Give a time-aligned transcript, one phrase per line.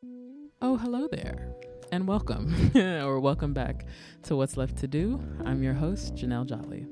[0.00, 1.56] Oh, hello there,
[1.90, 3.84] and welcome, or welcome back
[4.22, 5.20] to What's Left to Do.
[5.44, 6.86] I'm your host, Janelle Jolly.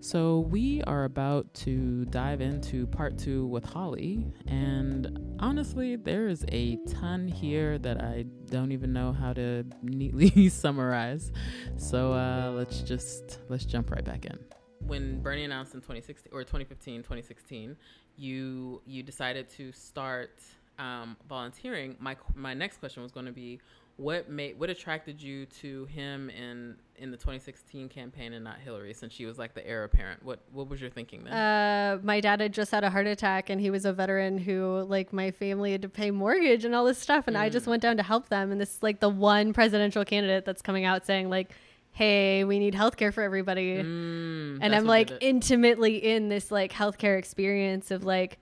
[0.00, 6.44] So, we are about to dive into part two with Holly, and honestly, there is
[6.50, 11.30] a ton here that I don't even know how to neatly summarize.
[11.76, 14.36] So, uh, let's just let's jump right back in.
[14.80, 17.76] When Bernie announced in 2016 or 2015, 2016,
[18.16, 20.40] you you decided to start
[20.78, 21.96] um, volunteering.
[21.98, 23.60] My my next question was going to be
[23.96, 28.92] what made what attracted you to him in in the 2016 campaign and not Hillary
[28.92, 32.20] since she was like the heir apparent what what was your thinking then uh my
[32.20, 35.30] dad had just had a heart attack and he was a veteran who like my
[35.30, 37.40] family had to pay mortgage and all this stuff and mm.
[37.40, 37.70] I just mm.
[37.70, 40.84] went down to help them and this is like the one presidential candidate that's coming
[40.84, 41.52] out saying like
[41.92, 47.18] hey we need healthcare for everybody mm, and I'm like intimately in this like healthcare
[47.18, 48.38] experience of like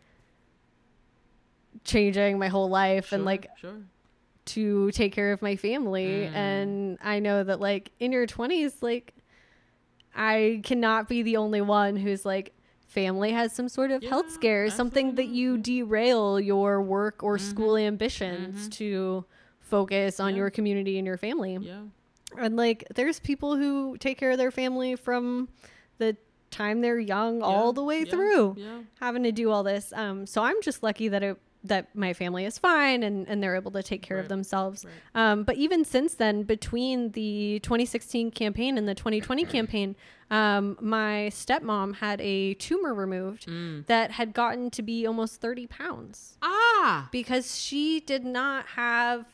[1.84, 3.76] changing my whole life sure, and like sure.
[4.46, 6.06] to take care of my family.
[6.06, 6.34] Mm.
[6.34, 9.14] And I know that like in your 20s, like
[10.14, 12.54] I cannot be the only one who's like
[12.86, 14.76] family has some sort of yeah, health scare, absolutely.
[14.76, 17.50] something that you derail your work or mm-hmm.
[17.50, 18.68] school ambitions mm-hmm.
[18.70, 19.24] to
[19.60, 20.38] focus on yeah.
[20.38, 21.58] your community and your family.
[21.60, 21.80] Yeah.
[22.38, 25.48] And like there's people who take care of their family from
[25.98, 26.16] the
[26.50, 28.78] time they're young yeah, all the way through yeah.
[29.00, 29.92] having to do all this.
[29.92, 33.56] Um, so I'm just lucky that it that my family is fine and, and they're
[33.56, 34.22] able to take care right.
[34.22, 34.84] of themselves.
[34.84, 35.30] Right.
[35.30, 39.96] Um, but even since then, between the 2016 campaign and the 2020 campaign,
[40.30, 43.86] um, my stepmom had a tumor removed mm.
[43.86, 46.36] that had gotten to be almost 30 pounds.
[46.42, 47.08] Ah!
[47.10, 49.24] Because she did not have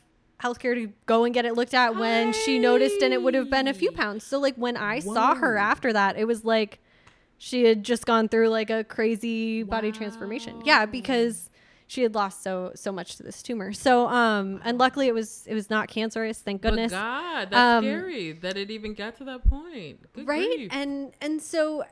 [0.43, 3.51] healthcare to go and get it looked at when she noticed and it would have
[3.51, 4.25] been a few pounds.
[4.25, 5.15] So like when I Whoa.
[5.15, 6.79] saw her after that, it was like
[7.37, 9.77] she had just gone through like a crazy wow.
[9.77, 10.63] body transformation.
[10.65, 11.50] Yeah, because
[11.91, 13.73] she had lost so so much to this tumor.
[13.73, 16.93] So um and luckily it was it was not cancerous, thank goodness.
[16.93, 20.13] But God, that's um, scary that it even got to that point.
[20.13, 20.49] Good right?
[20.57, 20.69] Grief.
[20.71, 21.83] And and so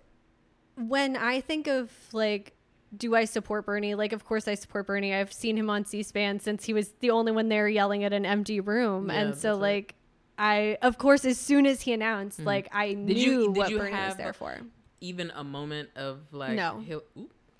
[0.77, 2.55] when I think of like
[2.97, 3.95] do I support Bernie?
[3.95, 5.13] Like, of course I support Bernie.
[5.13, 8.25] I've seen him on C-SPAN since he was the only one there yelling at an
[8.25, 9.95] empty room, yeah, and so like,
[10.39, 10.79] right.
[10.81, 13.71] I of course as soon as he announced, mm like, I did knew you, what
[13.71, 14.61] Bernie was there for.
[15.01, 16.83] Even a moment of like, no,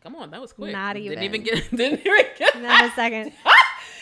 [0.03, 0.73] Come on, that was quick.
[0.73, 1.19] Not even.
[1.21, 1.71] Didn't even get.
[1.71, 2.63] Didn't even get.
[2.63, 3.33] Not a second.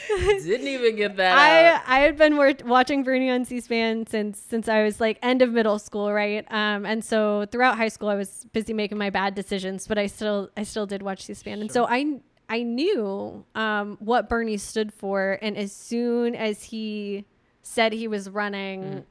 [0.08, 1.36] didn't even get that.
[1.36, 1.82] I out.
[1.86, 5.78] I had been watching Bernie on C-SPAN since since I was like end of middle
[5.78, 6.44] school, right?
[6.50, 10.06] Um, and so throughout high school, I was busy making my bad decisions, but I
[10.06, 11.60] still I still did watch C-SPAN, sure.
[11.60, 17.24] and so I I knew um what Bernie stood for, and as soon as he
[17.62, 18.82] said he was running.
[18.82, 19.04] Mm.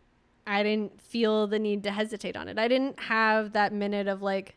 [0.48, 2.60] I didn't feel the need to hesitate on it.
[2.60, 4.56] I didn't have that minute of like,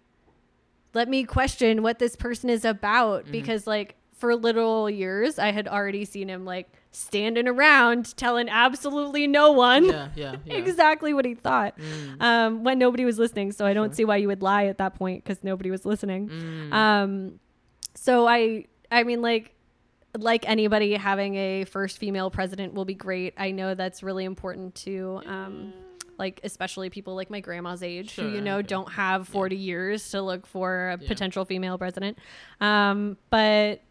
[0.95, 3.33] let me question what this person is about mm-hmm.
[3.33, 9.27] because like for literal years I had already seen him like standing around telling absolutely
[9.27, 10.55] no one yeah, yeah, yeah.
[10.55, 12.21] exactly what he thought mm.
[12.21, 13.53] um, when nobody was listening.
[13.53, 13.95] So I don't sure.
[13.95, 16.29] see why you would lie at that point because nobody was listening.
[16.29, 16.73] Mm.
[16.73, 17.41] Um,
[17.95, 19.55] so I, I mean, like,
[20.17, 23.35] like anybody, having a first female president will be great.
[23.37, 25.21] I know that's really important to.
[25.27, 25.73] Um,
[26.19, 29.63] like especially people like my grandma's age sure, who you know don't have 40 yeah.
[29.63, 31.09] years to look for a yeah.
[31.09, 32.19] potential female president
[32.61, 33.83] um, but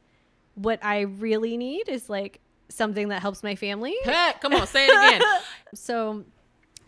[0.55, 2.39] what i really need is like
[2.69, 5.21] something that helps my family Pat, come on say it again
[5.73, 6.23] so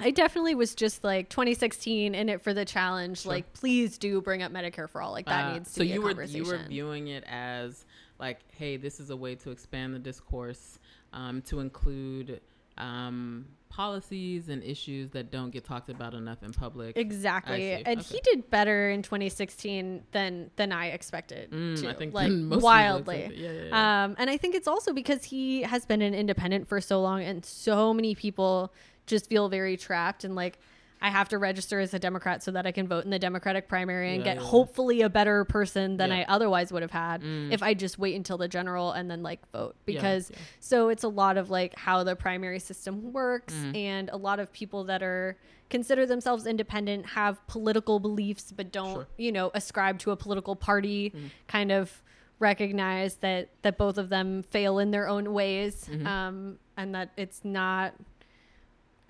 [0.02, 3.24] I definitely was just like 2016 in it for the challenge.
[3.24, 3.34] Sure.
[3.34, 5.12] Like, please do bring up Medicare for all.
[5.12, 7.86] Like that uh, needs to so be you a were you were viewing it as
[8.18, 10.80] like, hey, this is a way to expand the discourse
[11.14, 12.40] um, to include
[12.78, 16.98] um, policies and issues that don't get talked about enough in public.
[16.98, 17.74] Exactly.
[17.74, 18.02] And okay.
[18.02, 21.90] he did better in 2016 than than I expected mm, to.
[21.90, 22.32] I think like
[22.62, 23.32] wildly.
[23.34, 24.04] Yeah, yeah, yeah.
[24.04, 27.24] Um, and I think it's also because he has been an independent for so long
[27.24, 28.74] and so many people
[29.06, 30.60] just feel very trapped and like
[31.02, 33.68] I have to register as a Democrat so that I can vote in the Democratic
[33.68, 37.22] primary and yeah, get yeah, hopefully a better person than I otherwise would have had
[37.22, 37.52] mm.
[37.54, 39.76] if I just wait until the general and then like vote.
[39.86, 43.76] Because so it's a lot of like how the primary system works mm.
[43.76, 45.38] and a lot of people that are
[45.70, 49.08] consider themselves independent have political beliefs but don't, sure.
[49.18, 51.30] you know, ascribe to a political party mm.
[51.48, 52.02] kind of
[52.40, 56.08] recognize that that both of them fail in their own ways mm-hmm.
[56.08, 57.94] um, and that it's not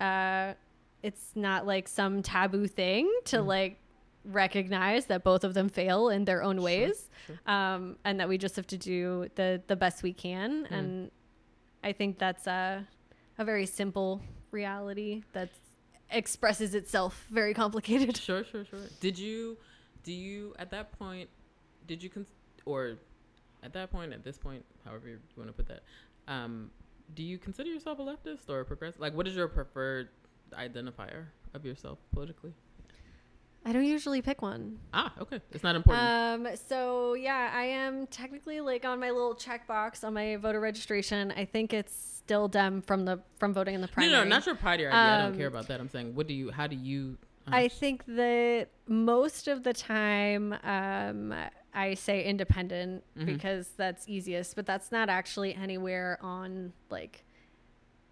[0.00, 0.52] uh,
[1.02, 3.46] it's not like some taboo thing to mm.
[3.46, 3.78] like
[4.24, 7.54] recognize that both of them fail in their own ways sure, sure.
[7.54, 10.70] Um, and that we just have to do the the best we can mm.
[10.70, 11.10] and
[11.82, 12.86] i think that's a,
[13.38, 14.20] a very simple
[14.50, 15.48] reality that
[16.10, 19.56] expresses itself very complicated sure sure sure did you
[20.04, 21.28] do you at that point
[21.86, 22.34] did you cons-
[22.66, 22.98] or
[23.62, 25.82] at that point at this point however you want to put that
[26.28, 26.70] um,
[27.14, 29.00] do you consider yourself a leftist or a progressive?
[29.00, 30.08] Like, what is your preferred
[30.52, 32.52] identifier of yourself politically?
[33.64, 34.78] I don't usually pick one.
[34.94, 35.40] Ah, okay.
[35.52, 36.06] It's not important.
[36.06, 41.32] Um, so yeah, I am technically like on my little checkbox on my voter registration.
[41.36, 44.12] I think it's still Dem from the from voting in the primary.
[44.12, 44.98] No, no, not your party idea.
[44.98, 45.78] Um, I don't care um, about that.
[45.78, 46.50] I'm saying, what do you?
[46.50, 47.18] How do you?
[47.46, 51.34] Uh, I think that most of the time, um,
[51.74, 53.26] I say independent mm-hmm.
[53.26, 57.24] because that's easiest, but that's not actually anywhere on like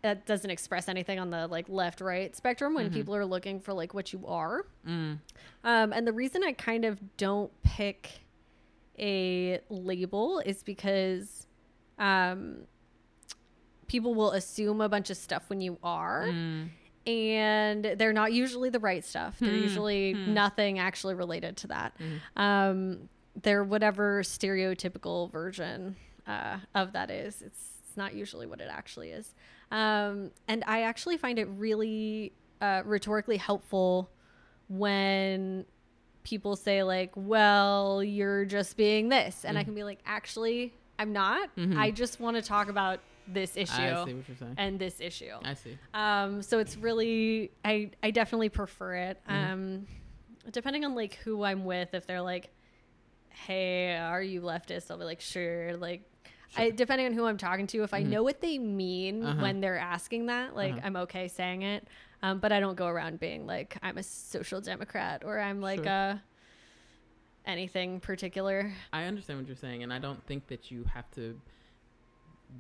[0.02, 2.94] that doesn't express anything on the like left right spectrum when mm-hmm.
[2.94, 4.66] people are looking for like what you are.
[4.86, 5.18] Mm.
[5.64, 8.20] Um, and the reason I kind of don't pick
[8.98, 11.46] a label is because
[11.98, 12.58] um,
[13.86, 16.26] people will assume a bunch of stuff when you are.
[16.26, 16.68] Mm.
[17.06, 19.36] And they're not usually the right stuff.
[19.40, 19.62] They're mm.
[19.62, 20.28] usually mm.
[20.28, 21.94] nothing actually related to that.
[22.36, 22.40] Mm.
[22.40, 23.08] Um,
[23.42, 25.96] they're whatever stereotypical version
[26.26, 27.40] uh, of that is.
[27.40, 29.35] It's, it's not usually what it actually is.
[29.70, 34.11] Um, and I actually find it really uh, rhetorically helpful
[34.69, 35.64] when
[36.23, 40.75] people say like, "Well, you're just being this," and mm I can be like, "Actually,
[40.99, 41.55] I'm not.
[41.56, 41.79] Mm-hmm.
[41.79, 44.23] I just want to talk about this issue
[44.58, 45.79] and this issue." I see.
[45.94, 49.20] Um, so it's really, I I definitely prefer it.
[49.29, 49.52] Mm-hmm.
[49.52, 49.87] Um,
[50.50, 52.50] depending on like who I'm with, if they're like,
[53.31, 56.02] "Hey, are you leftist?" I'll be like, "Sure." Like.
[56.56, 58.06] I, depending on who I'm talking to, if mm-hmm.
[58.06, 59.42] I know what they mean uh-huh.
[59.42, 60.80] when they're asking that, like uh-huh.
[60.84, 61.86] I'm okay saying it.
[62.22, 65.84] Um, but I don't go around being like I'm a social democrat or I'm like
[65.84, 65.92] sure.
[65.92, 66.22] a
[67.46, 68.72] anything particular.
[68.92, 71.40] I understand what you're saying, and I don't think that you have to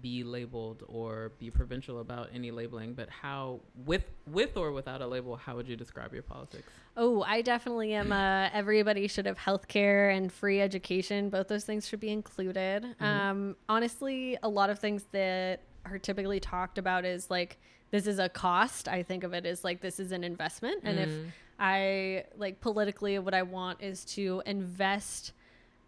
[0.00, 5.06] be labeled or be provincial about any labeling, but how with with or without a
[5.06, 6.68] label, how would you describe your politics?
[6.96, 8.12] Oh, I definitely am.
[8.12, 11.30] Uh, everybody should have health care and free education.
[11.30, 12.82] Both those things should be included.
[12.82, 13.04] Mm-hmm.
[13.04, 17.58] Um, honestly, a lot of things that are typically talked about is like
[17.90, 18.88] this is a cost.
[18.88, 21.02] I think of it as like this is an investment, and mm.
[21.02, 21.12] if
[21.58, 25.32] I like politically, what I want is to invest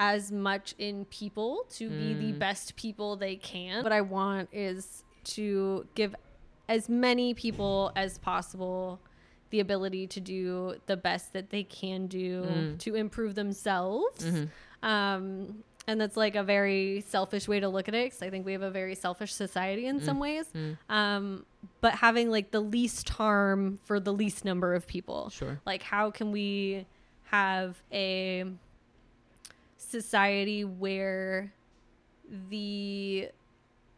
[0.01, 1.99] as much in people to mm.
[1.99, 2.39] be the mm.
[2.39, 3.85] best people they can.
[3.85, 6.17] What I want is to give
[6.69, 8.99] as many people as possible
[9.51, 12.79] the ability to do the best that they can do mm.
[12.79, 14.25] to improve themselves.
[14.25, 14.87] Mm-hmm.
[14.89, 18.47] Um, and that's like a very selfish way to look at it because I think
[18.47, 20.05] we have a very selfish society in mm.
[20.05, 20.47] some ways.
[20.55, 20.79] Mm.
[20.89, 21.45] Um,
[21.83, 25.29] but having like the least harm for the least number of people.
[25.29, 25.61] Sure.
[25.67, 26.87] Like, how can we
[27.25, 28.45] have a
[29.91, 31.53] society where
[32.49, 33.29] the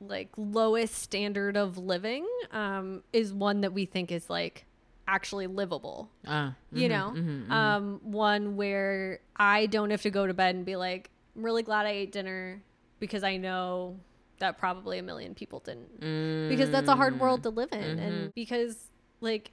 [0.00, 4.65] like lowest standard of living um, is one that we think is like
[5.06, 6.11] actually livable.
[6.27, 7.53] Uh, mm-hmm, you know, mm-hmm, mm-hmm.
[7.53, 11.62] Um, one where I don't have to go to bed and be like, I'm really
[11.62, 12.62] glad I ate dinner
[12.99, 13.97] because I know
[14.38, 16.00] that probably a million people didn't.
[16.00, 16.49] Mm-hmm.
[16.49, 17.81] Because that's a hard world to live in.
[17.81, 18.27] And mm-hmm.
[18.35, 18.88] because,
[19.21, 19.53] like,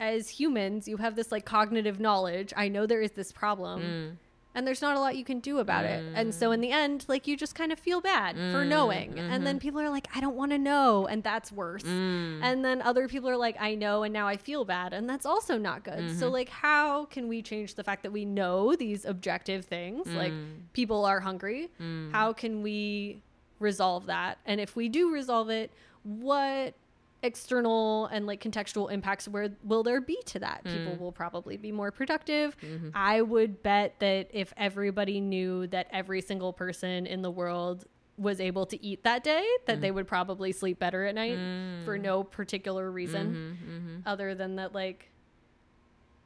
[0.00, 2.52] as humans, you have this like cognitive knowledge.
[2.56, 3.80] I know there is this problem.
[3.80, 4.16] Mm
[4.54, 5.90] and there's not a lot you can do about mm.
[5.90, 6.04] it.
[6.14, 8.52] And so in the end, like you just kind of feel bad mm.
[8.52, 9.10] for knowing.
[9.12, 9.30] Mm-hmm.
[9.32, 9.62] And then mm-hmm.
[9.62, 11.06] people are like, I don't want to know.
[11.06, 11.84] And that's worse.
[11.84, 12.40] Mm.
[12.42, 14.02] And then other people are like, I know.
[14.02, 14.92] And now I feel bad.
[14.92, 15.98] And that's also not good.
[16.00, 16.18] Mm-hmm.
[16.18, 20.08] So, like, how can we change the fact that we know these objective things?
[20.08, 20.46] Like, mm.
[20.72, 21.70] people are hungry.
[21.80, 22.10] Mm.
[22.10, 23.22] How can we
[23.60, 24.38] resolve that?
[24.46, 25.70] And if we do resolve it,
[26.02, 26.74] what
[27.22, 30.72] external and like contextual impacts where will there be to that mm.
[30.72, 32.88] people will probably be more productive mm-hmm.
[32.94, 37.84] i would bet that if everybody knew that every single person in the world
[38.16, 39.80] was able to eat that day that mm.
[39.82, 41.84] they would probably sleep better at night mm.
[41.84, 43.96] for no particular reason mm-hmm, mm-hmm.
[44.06, 45.10] other than that like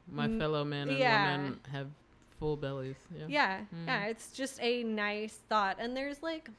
[0.09, 1.35] my fellow men and yeah.
[1.35, 1.87] women have
[2.39, 3.85] full bellies yeah yeah, mm.
[3.85, 6.49] yeah it's just a nice thought and there's like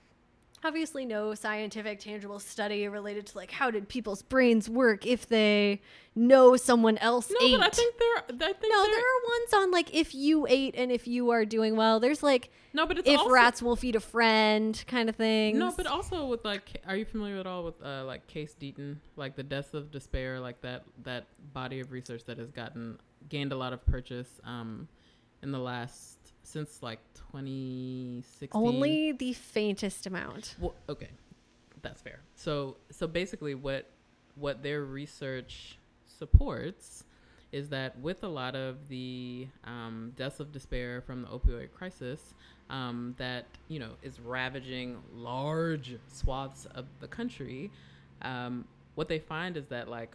[0.64, 5.80] obviously no scientific tangible study related to like how did people's brains work if they
[6.14, 7.58] know someone else no, ate.
[7.58, 8.16] But I think there.
[8.16, 11.44] I think no, there are ones on like if you ate and if you are
[11.44, 12.00] doing well.
[12.00, 15.58] There's like no, but if also, rats will feed a friend kind of thing.
[15.58, 18.96] No, but also with like, are you familiar at all with uh, like Case Deaton,
[19.16, 22.98] like the deaths of despair, like that that body of research that has gotten
[23.28, 24.88] gained a lot of purchase um,
[25.42, 26.15] in the last
[26.46, 27.00] since like
[27.32, 28.50] 2016.
[28.52, 30.54] Only the faintest amount.
[30.60, 31.10] Well, okay,
[31.82, 32.20] that's fair.
[32.34, 33.90] So so basically, what
[34.36, 37.04] what their research supports
[37.52, 42.34] is that with a lot of the um, deaths of despair from the opioid crisis
[42.70, 47.70] um, that you know is ravaging large swaths of the country,
[48.22, 50.14] um, what they find is that like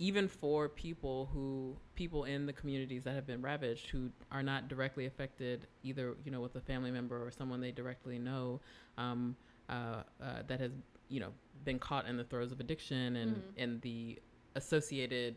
[0.00, 4.68] even for people who people in the communities that have been ravaged who are not
[4.68, 8.60] directly affected either you know with a family member or someone they directly know
[8.98, 9.36] um,
[9.68, 10.72] uh, uh, that has
[11.08, 11.30] you know
[11.64, 13.58] been caught in the throes of addiction and mm-hmm.
[13.58, 14.18] and the
[14.56, 15.36] associated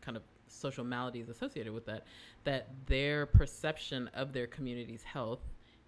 [0.00, 2.04] kind of social maladies associated with that
[2.44, 5.40] that their perception of their community's health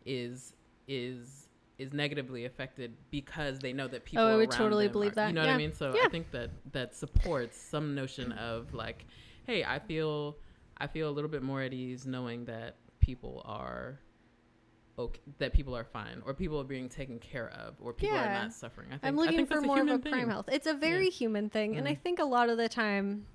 [0.07, 0.55] is
[0.89, 4.25] is is negatively affected because they know that people.
[4.25, 5.29] Oh, I would totally believe are, that.
[5.29, 5.49] You know yeah.
[5.49, 5.73] what I mean?
[5.73, 6.03] So yeah.
[6.05, 9.07] I think that that supports some notion of like,
[9.47, 10.37] hey, I feel
[10.79, 14.01] I feel a little bit more at ease knowing that people are
[14.99, 18.41] okay, that people are fine or people are being taken care of or people yeah.
[18.41, 18.89] are not suffering.
[18.89, 20.49] I think, I'm looking for more of a prime health.
[20.51, 21.11] It's a very yeah.
[21.11, 21.81] human thing, mm-hmm.
[21.81, 23.27] and I think a lot of the time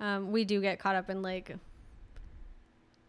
[0.00, 1.56] um, we do get caught up in like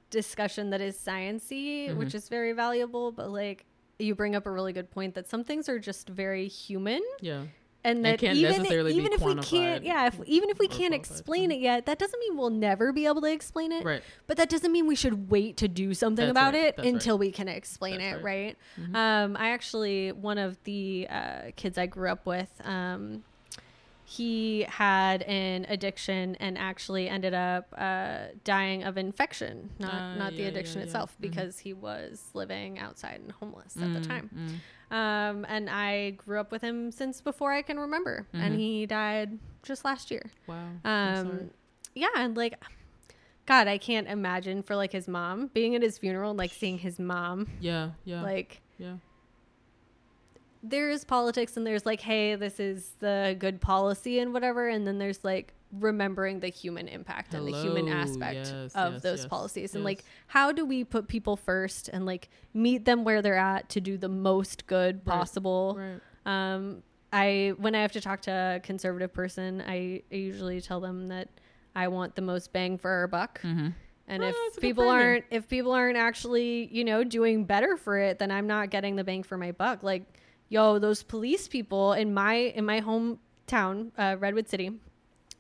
[0.10, 1.98] discussion that is sciency, mm-hmm.
[2.00, 3.12] which is very valuable.
[3.12, 3.66] But like
[4.00, 7.02] you bring up a really good point that some things are just very human.
[7.22, 7.44] Yeah.
[7.84, 11.60] And that even, even if we can't, yeah, if, even if we can't explain it
[11.60, 13.86] yet, that doesn't mean we'll never be able to explain it.
[13.86, 14.04] Right.
[14.26, 16.66] But that doesn't mean we should wait to do something That's about right.
[16.66, 17.28] it That's until right.
[17.28, 18.24] we can explain That's it, right?
[18.24, 18.58] right?
[18.82, 18.96] Mm-hmm.
[18.96, 23.24] Um, I actually, one of the uh, kids I grew up with, um,
[24.10, 30.32] he had an addiction and actually ended up uh, dying of infection, not uh, not
[30.34, 31.28] yeah, the addiction yeah, itself, yeah.
[31.28, 31.36] Mm-hmm.
[31.36, 31.64] because mm-hmm.
[31.70, 33.96] he was living outside and homeless mm-hmm.
[33.96, 34.62] at the mm, time.
[34.90, 38.58] Um, and I grew up with him since before I can remember, and mm-hmm.
[38.58, 40.32] he died just last year.
[40.48, 40.70] Wow.
[40.86, 41.50] Um,
[41.94, 42.64] yeah, and like,
[43.46, 46.78] God, I can't imagine for like his mom being at his funeral and like seeing
[46.78, 47.48] his mom.
[47.60, 48.22] Yeah, yeah.
[48.22, 48.96] Like, yeah
[50.64, 54.98] there's politics and there's like, hey, this is the good policy and whatever, and then
[54.98, 57.46] there's like remembering the human impact Hello.
[57.46, 60.84] and the human aspect yes, of yes, those yes, policies and like how do we
[60.84, 65.04] put people first and like meet them where they're at to do the most good
[65.04, 66.00] possible right.
[66.26, 66.54] Right.
[66.54, 70.80] um i when i have to talk to a conservative person i, I usually tell
[70.80, 71.28] them that
[71.76, 73.70] i want the most bang for our buck mm-hmm.
[74.08, 78.32] and if people aren't if people aren't actually you know doing better for it then
[78.32, 80.04] i'm not getting the bang for my buck like
[80.50, 84.72] yo, those police people in my in my hometown, uh, Redwood City.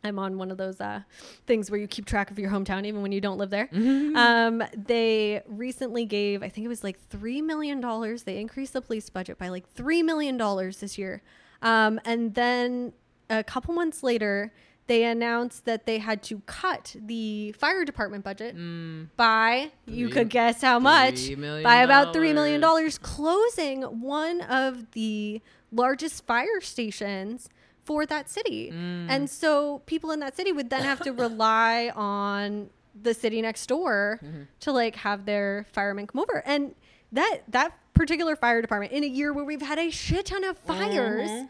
[0.07, 1.01] I'm on one of those uh,
[1.45, 3.69] things where you keep track of your hometown even when you don't live there.
[3.77, 4.15] Mm-hmm.
[4.17, 8.23] Um, they recently gave, I think it was like three million dollars.
[8.23, 11.21] They increased the police budget by like three million dollars this year,
[11.61, 12.93] um, and then
[13.29, 14.51] a couple months later,
[14.87, 19.07] they announced that they had to cut the fire department budget mm.
[19.15, 21.29] by three, you could guess how much
[21.63, 27.49] by about three million dollars, closing one of the largest fire stations
[27.87, 28.71] for that city.
[28.71, 29.07] Mm.
[29.09, 32.69] And so people in that city would then have to rely on
[33.01, 34.43] the city next door mm-hmm.
[34.59, 36.43] to like have their firemen come over.
[36.45, 36.75] And
[37.11, 40.57] that that particular fire department in a year where we've had a shit ton of
[40.59, 41.29] fires.
[41.29, 41.45] Mm-hmm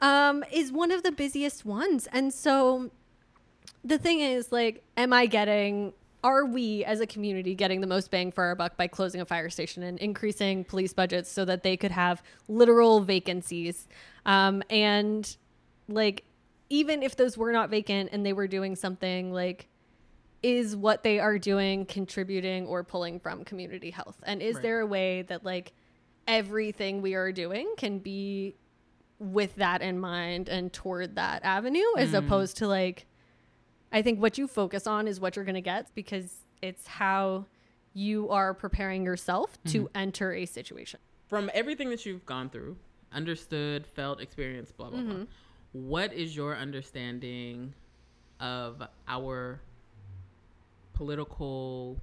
[0.00, 2.08] um, is one of the busiest ones.
[2.12, 2.90] And so
[3.84, 8.10] the thing is, like, am I getting, are we as a community getting the most
[8.10, 11.62] bang for our buck by closing a fire station and increasing police budgets so that
[11.62, 13.88] they could have literal vacancies?
[14.26, 15.36] Um, and,
[15.88, 16.24] like,
[16.70, 19.68] even if those were not vacant and they were doing something like,
[20.42, 24.16] is what they are doing contributing or pulling from community health?
[24.22, 24.62] And is right.
[24.62, 25.72] there a way that, like,
[26.28, 28.54] everything we are doing can be
[29.18, 31.98] with that in mind and toward that avenue mm.
[32.00, 33.06] as opposed to like
[33.90, 37.46] I think what you focus on is what you're going to get because it's how
[37.94, 39.72] you are preparing yourself mm-hmm.
[39.72, 41.00] to enter a situation.
[41.26, 42.76] From everything that you've gone through,
[43.12, 45.10] understood, felt, experienced, blah blah mm-hmm.
[45.10, 45.24] blah.
[45.86, 47.74] What is your understanding
[48.40, 49.60] of our
[50.94, 52.00] political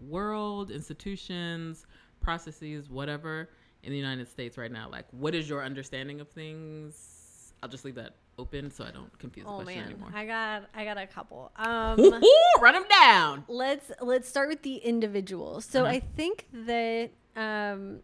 [0.00, 1.86] world, institutions,
[2.20, 3.48] processes, whatever?
[3.86, 4.88] in the United States right now?
[4.90, 7.54] Like, what is your understanding of things?
[7.62, 9.92] I'll just leave that open so I don't confuse oh, the question man.
[9.92, 10.10] anymore.
[10.14, 11.50] I got I got a couple.
[11.56, 11.96] Um,
[12.60, 13.44] run them down.
[13.48, 15.60] Let's let's start with the individual.
[15.62, 15.92] So uh-huh.
[15.92, 18.00] I think that um,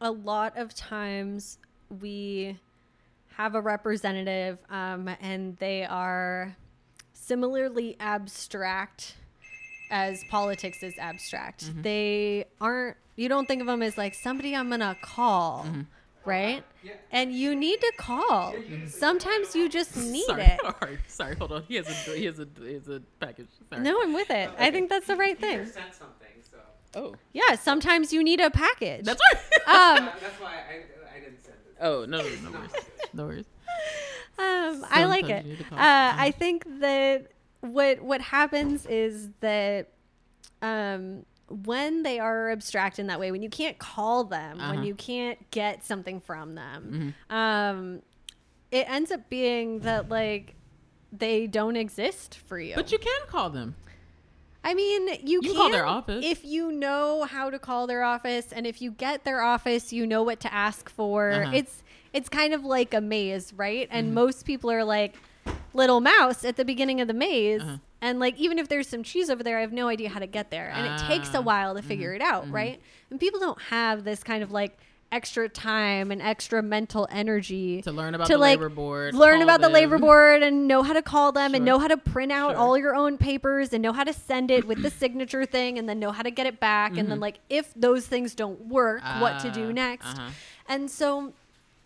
[0.00, 1.58] a lot of times
[2.00, 2.58] we
[3.36, 6.56] have a representative um, and they are
[7.12, 9.16] similarly abstract
[9.90, 11.66] as politics is abstract.
[11.66, 11.82] Mm-hmm.
[11.82, 15.82] They aren't you don't think of them as like somebody I'm gonna call, mm-hmm.
[16.24, 16.64] right?
[16.82, 16.92] Yeah.
[17.12, 18.54] And you need to call.
[18.56, 20.60] Yeah, Sometimes you just need sorry, it.
[20.80, 21.62] Sorry, sorry, hold on.
[21.64, 23.48] He has a he has a he has a package.
[23.68, 23.82] Sorry.
[23.82, 24.48] No, I'm with it.
[24.50, 24.66] Oh, okay.
[24.66, 25.66] I think that's the right thing.
[25.66, 26.58] Sent something, so.
[26.94, 27.14] Oh.
[27.32, 29.04] Yeah, sometimes you need a package.
[29.04, 29.20] That's
[29.68, 29.98] right.
[29.98, 31.69] um, that's why I, I didn't send it.
[31.80, 32.70] Oh no, no, no worries.
[33.12, 33.46] no worries.
[34.38, 35.44] Um, I like it.
[35.72, 37.28] Uh, I think that
[37.60, 39.92] what what happens is that
[40.62, 44.74] um when they are abstract in that way, when you can't call them, uh-huh.
[44.74, 47.36] when you can't get something from them, mm-hmm.
[47.36, 48.02] um,
[48.70, 50.54] it ends up being that like
[51.12, 52.76] they don't exist for you.
[52.76, 53.74] But you can call them.
[54.62, 58.02] I mean, you, you can call their office if you know how to call their
[58.02, 61.44] office, and if you get their office, you know what to ask for.
[61.44, 61.52] Uh-huh.
[61.54, 63.88] It's it's kind of like a maze, right?
[63.90, 64.14] And Mm-hmm.
[64.14, 65.14] most people are like
[65.72, 67.62] little mouse at the beginning of the maze.
[67.62, 67.76] Uh-huh.
[68.02, 70.26] And like even if there's some cheese over there, I have no idea how to
[70.26, 70.70] get there.
[70.74, 72.80] And it takes Ah, a while to figure it out, right?
[73.10, 74.78] And people don't have this kind of like
[75.12, 79.42] extra time and extra mental energy to learn about to, the like, labor board, learn
[79.42, 82.30] about the labor board and know how to call them and know how to print
[82.30, 82.58] out Sure.
[82.58, 85.88] all your own papers and know how to send it with the signature thing and
[85.88, 87.22] then know how to get it back and then Mhm.
[87.22, 90.30] like if those things don't work what to Ah, do next uh-huh.
[90.68, 91.32] and so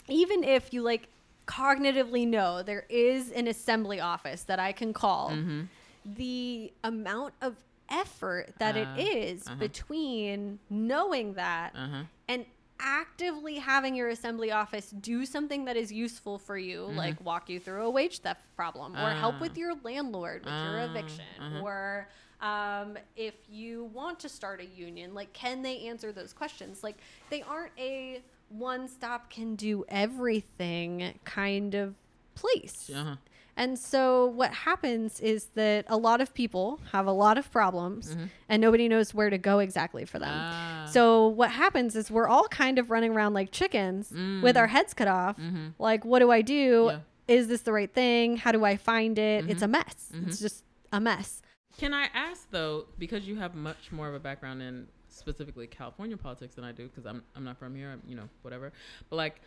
[0.08, 1.08] even if you like
[1.46, 5.68] cognitively know there is an assembly office that i can call Mhm.
[6.04, 7.56] the amount of
[7.90, 9.56] effort that Ah, it is uh-huh.
[9.58, 12.02] between knowing that Uh-huh.
[12.28, 12.44] and
[12.84, 17.58] actively having your assembly office do something that is useful for you, like walk you
[17.58, 19.36] through a wage theft problem, or help Mm-hmm.
[19.36, 19.40] Ah.
[19.40, 21.60] with your landlord with your Ah, eviction, uh-huh.
[21.64, 22.08] or
[22.40, 26.84] um, if you want to start a union, like can they answer those questions?
[26.84, 26.98] Like
[27.30, 31.94] they aren't a one stop can do everything kind of
[32.34, 32.90] place.
[32.94, 33.16] Uh-huh.
[33.56, 38.16] And so what happens is that a lot of people have a lot of problems
[38.48, 40.28] and nobody knows where to go exactly for them.
[40.36, 40.73] Mm-hmm.
[40.94, 44.10] So what happens is we're all kind of running around like chickens
[44.42, 45.36] with our heads cut off.
[45.36, 45.74] Mhm.
[45.78, 46.90] Like what do I do?
[46.92, 46.98] Yeah.
[47.26, 48.36] Is this the right thing?
[48.36, 49.48] How do I find it?
[49.48, 49.72] It's a Mm-hmm.
[49.72, 50.12] mess.
[50.26, 51.42] It's just a mess.
[51.78, 56.16] Can I ask though, because you have much more of a background in specifically California
[56.16, 58.72] politics than I do, because I'm I'm not from here, I'm, you know, whatever.
[59.10, 59.40] But like,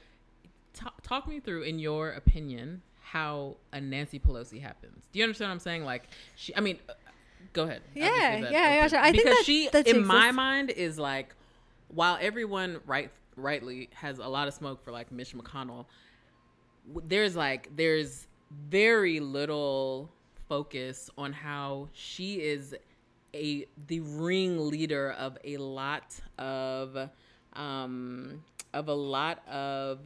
[0.73, 5.05] ta talk me through, in your opinion, how a Nancy Pelosi happens.
[5.11, 5.83] Do you understand what I'm saying?
[5.85, 6.03] Like,
[6.35, 6.79] she, I mean,
[7.53, 7.81] go ahead.
[7.95, 8.89] Yeah, that yeah, I open.
[8.91, 9.03] gotcha.
[9.03, 11.33] Think because that- she, that in my us- mind, is like,
[11.89, 15.85] while everyone right rightly has a lot of smoke for like Mitch McConnell,
[17.07, 18.27] there's like there's
[18.69, 20.09] very little
[20.49, 22.75] focus on how she is
[23.33, 27.09] a the ringleader of a lot of
[27.53, 28.41] um
[28.73, 29.99] of a lot of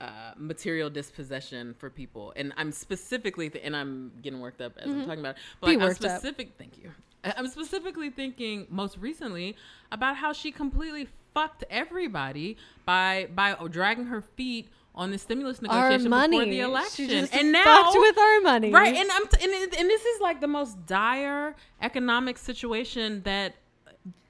[0.00, 4.88] uh, material dispossession for people, and I'm specifically, th- and I'm getting worked up as
[4.88, 5.40] I'm talking about it.
[5.60, 6.22] But Be like, I'm worked up.
[6.58, 6.90] Thank you.
[7.24, 9.56] I'm specifically thinking most recently
[9.90, 12.56] about how she completely fucked everybody
[12.86, 16.38] by by dragging her feet on the stimulus negotiation money.
[16.38, 18.70] before the election, and now fucked with our money.
[18.70, 18.94] right?
[18.94, 23.54] And I'm t- and, and this is like the most dire economic situation that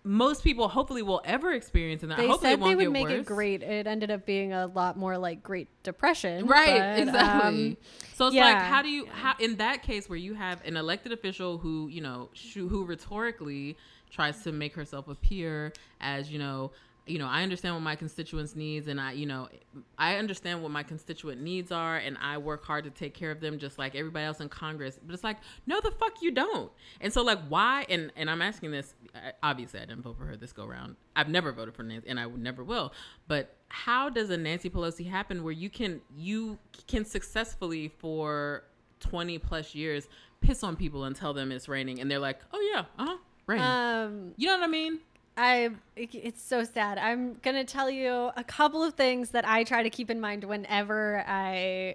[0.09, 3.27] most people hopefully will ever experience, and that They hopefully said they would make it
[3.27, 3.63] great.
[3.63, 6.47] It ended up being a lot more like Great Depression.
[6.47, 7.69] Right, but, exactly.
[7.69, 7.77] um,
[8.15, 11.13] so it's like, how do you, how in that case where you have an elected
[11.13, 13.77] official who, you know, sh- who rhetorically
[14.11, 16.71] tries to make herself appear as, you know,
[17.09, 19.49] you know, I understand what my constituents needs, and I, you know,
[19.97, 23.41] I understand what my constituent needs are, and I work hard to take care of
[23.41, 24.99] them, just like everybody else in Congress.
[25.05, 26.71] But it's like, no, the fuck you don't.
[27.01, 27.87] And so, like, why?
[27.89, 28.95] And and I'm asking this.
[29.43, 30.97] Obviously, I didn't vote for her this go round.
[31.17, 32.93] I've never voted for Nancy, and I never will.
[33.27, 38.65] But how does a Nancy Pelosi happen where you can you can successfully for
[39.01, 40.09] 20 plus years
[40.41, 43.17] piss on people and tell them it's raining, and they're like, oh yeah, uh huh,
[43.47, 43.61] rain.
[43.61, 45.01] um, you know what I mean?
[45.39, 46.99] I it's so sad.
[46.99, 50.45] I'm gonna tell you a couple of things that I try to keep in mind
[50.45, 51.95] whenever I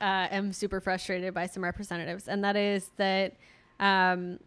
[0.00, 3.34] uh, am super frustrated by some representatives, and that is that
[3.78, 4.40] um,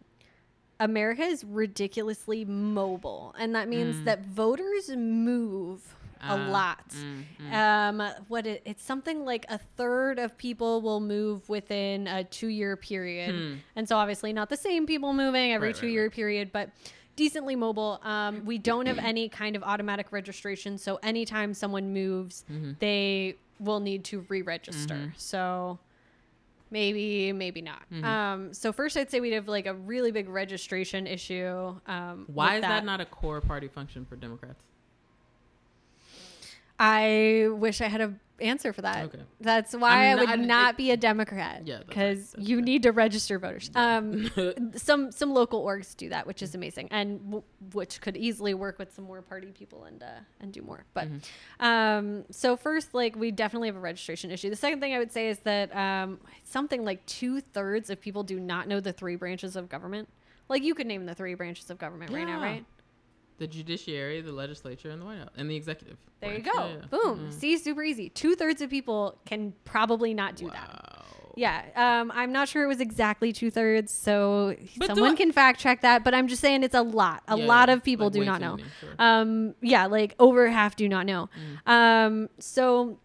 [0.80, 4.04] America is ridiculously mobile, and that means Mm.
[4.04, 6.88] that voters move a Ah, lot.
[6.90, 7.52] mm, mm.
[7.52, 12.48] Um, what it, it's something like a third of people will move within a two
[12.48, 13.54] year period, Hmm.
[13.76, 16.70] and so obviously not the same people moving every Right, right, two year period, but
[17.16, 18.00] decently mobile.
[18.02, 22.72] Um, we don't have any kind of automatic registration, so anytime someone moves, Mm-hmm.
[22.78, 25.12] they will need to re-register.
[25.16, 25.78] So
[26.70, 27.82] maybe, maybe not.
[27.92, 28.04] Mm-hmm.
[28.04, 31.76] Um, so first, I'd say we'd have like a really big registration issue.
[31.86, 32.84] Um, Why is that.
[32.84, 34.60] not a core party function for Democrats?
[36.78, 39.04] I wish I had a answer for that.
[39.06, 39.20] Okay.
[39.40, 41.62] That's why I'm I would not- not it- be a Democrat.
[41.66, 42.64] Yeah, because you right.
[42.64, 43.70] need to register voters.
[43.74, 44.30] Um,
[44.76, 48.78] some some local orgs do that, which is amazing, and w- which could easily work
[48.78, 50.06] with some more party people and uh,
[50.40, 50.84] and do more.
[50.94, 51.64] But Mm-hmm.
[51.64, 54.50] um, so first, like we definitely have a registration issue.
[54.50, 58.22] The second thing I would say is that um, something like two thirds of people
[58.24, 60.08] do not know the three branches of government.
[60.48, 62.64] Like you could name the three branches of government right now, right?
[63.44, 65.98] The judiciary, the legislature, and the White House, and the executive.
[66.20, 66.50] There you go.
[66.54, 66.86] Yeah, yeah.
[66.90, 67.28] Boom.
[67.28, 67.32] Mhm.
[67.34, 68.08] See, super easy.
[68.08, 71.04] Two thirds of people can probably not do that.
[71.36, 75.60] Yeah, um, I'm not sure it was exactly two thirds, so But someone can fact
[75.60, 76.04] check that.
[76.04, 77.22] But I'm just saying it's a lot.
[77.28, 78.56] A Yeah, lot of people Like do not know.
[78.56, 78.94] many, sure.
[78.98, 81.28] Um, yeah, like over half do not know.
[81.66, 81.70] Mm.
[81.70, 82.98] Um, so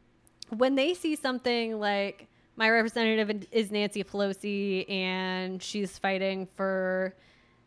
[0.55, 7.13] when they see something like my representative is Nancy Pelosi and she's fighting for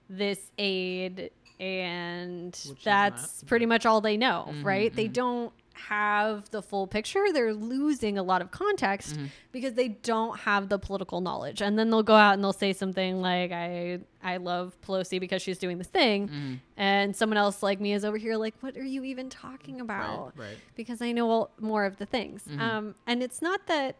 [0.08, 4.94] this aid, and she's that's pretty much all they know, Mhm, right?
[4.94, 5.12] They mhm.
[5.12, 9.26] don't have the full picture, they're losing a lot of context Mm-hmm.
[9.52, 11.60] because they don't have the political knowledge.
[11.62, 15.42] And then they'll go out and they'll say something like, I I love Pelosi because
[15.42, 16.28] she's doing this thing.
[16.28, 16.54] Mm-hmm.
[16.76, 20.34] And someone else like me is over here like, what are you even talking about?
[20.36, 20.56] right.
[20.76, 22.44] Because I know all, more of the things.
[22.58, 23.96] Um, and it's not that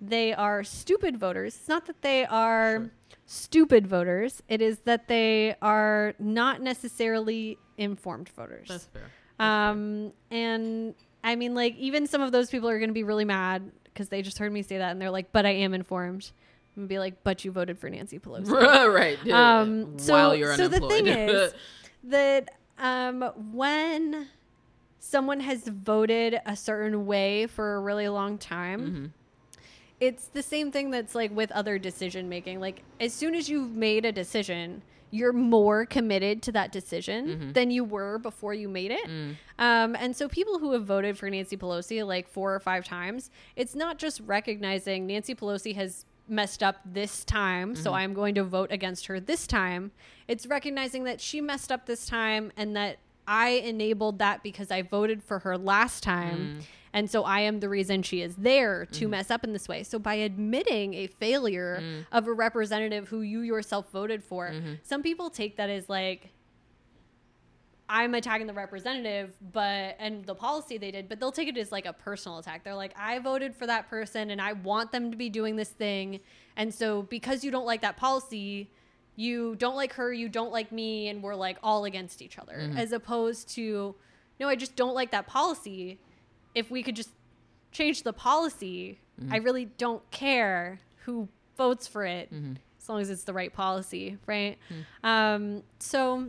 [0.00, 1.56] they are stupid voters.
[1.56, 2.90] It's not that they are Sure.
[3.26, 4.42] stupid voters.
[4.48, 8.68] It is that they are not necessarily informed voters.
[8.68, 9.02] That's fair.
[9.38, 13.24] Um, and I mean, like, even some of those people are going to be really
[13.24, 16.30] mad because they just heard me say that and they're like, but I am informed.
[16.76, 18.50] I'm be like, but you voted for Nancy Pelosi.
[18.94, 19.18] right.
[19.24, 19.60] yeah.
[19.60, 21.52] Um, so, While you're so the thing is
[22.04, 24.28] that um, when
[24.98, 29.10] someone has voted a certain way for a really long time, Mhm.
[30.00, 32.58] It's the same thing that's like with other decision making.
[32.60, 34.82] Like as soon as you've made a decision,
[35.12, 37.54] you're more committed to that decision Mhm.
[37.54, 39.04] than you were before you made it.
[39.08, 39.36] Mm.
[39.58, 43.30] Um, and so people who have voted for Nancy Pelosi like four or five times,
[43.56, 48.44] it's not just recognizing Nancy Pelosi has messed up this time, so I'm going to
[48.44, 49.90] vote against her this time.
[50.28, 54.82] It's recognizing that she messed up this time and that I enabled that because I
[54.82, 56.60] voted for her last time.
[56.92, 59.10] And so I am the reason she is there to mm-hmm.
[59.10, 59.84] mess up in this way.
[59.84, 62.06] So by admitting a failure mm.
[62.10, 64.74] of a representative who you yourself voted for, mm-hmm.
[64.82, 66.30] some people take that as like,
[67.88, 71.72] I'm attacking the representative, but and the policy they did, but they'll take it as
[71.72, 72.62] like a personal attack.
[72.62, 75.70] They're like, I voted for that person and I want them to be doing this
[75.70, 76.20] thing.
[76.56, 78.70] And so because you don't like that policy,
[79.16, 82.58] you don't like her, you don't like me, and we're like all against each other.
[82.58, 82.78] Mm-hmm.
[82.78, 83.94] As opposed to,
[84.38, 85.98] no, I just don't like that policy.
[86.54, 87.10] If we could just
[87.72, 89.44] change the policy, I mm-hmm.
[89.44, 92.54] really don't care who votes for it mm-hmm.
[92.80, 94.58] as long as it's the right policy, right?
[94.68, 95.06] Hmm.
[95.06, 96.28] Um, so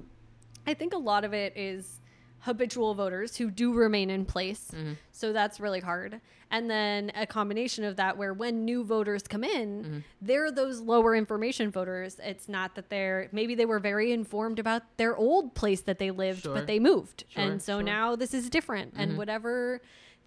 [0.67, 2.01] I think a lot of it is
[2.39, 4.71] habitual voters who do remain in place.
[4.73, 4.93] Mm-hmm.
[5.12, 6.19] So that's really hard.
[6.49, 11.15] And then a combination of that where when new voters come in, they're those lower
[11.15, 12.19] information voters.
[12.21, 16.12] It's not that they're maybe they were very informed about their old place that they
[16.12, 16.55] lived, Sure.
[16.55, 17.23] but they moved.
[17.29, 17.84] Sure, and so sure.
[17.84, 18.93] now this is different.
[18.97, 19.81] And whatever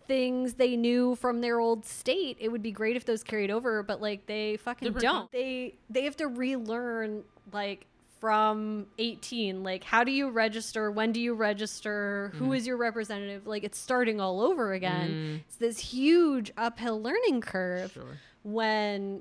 [0.06, 3.82] things they knew from their old state, it would be great if those carried over,
[3.82, 5.32] but like they fucking Different don't.
[5.32, 7.86] They they have to relearn like
[8.24, 12.56] from 18 like how do you register when do you register Who mm.
[12.56, 13.46] is your representative?
[13.46, 15.10] Like it's starting all over again.
[15.10, 15.40] Mm.
[15.46, 18.18] It's this huge uphill learning curve Sure.
[18.42, 19.20] when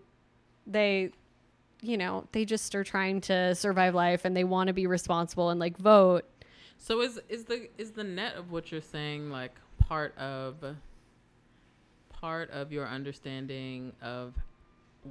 [0.65, 1.11] they
[1.81, 5.49] you know they just are trying to survive life and they want to be responsible
[5.49, 6.23] and like vote.
[6.77, 9.53] So is is the is the net of what you're saying like
[9.87, 10.63] part of
[12.09, 14.33] part of your understanding of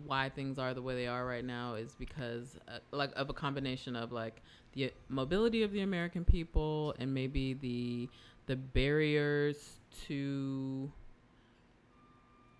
[0.06, 3.32] why things are the way they are right now is because uh, like of a
[3.34, 8.08] combination of like the mobility of the American people and maybe the
[8.46, 10.90] the barriers to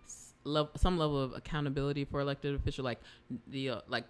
[0.05, 2.99] s- lev- some level of accountability for elected official like
[3.47, 4.05] the uh, like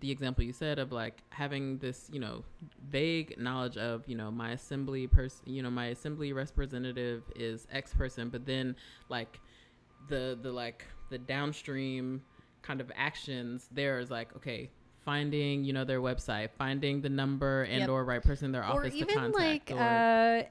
[0.00, 2.44] the example you said of like having this you know
[2.88, 7.94] vague knowledge of you know my assembly person you know my assembly representative is x
[7.94, 8.74] person but then
[9.08, 9.40] like
[10.08, 12.22] the the like the downstream
[12.62, 14.70] kind of actions there is like okay
[15.04, 17.88] finding you know their website finding the number and Yep.
[17.88, 20.42] or right person in their or office to contact like or, uh,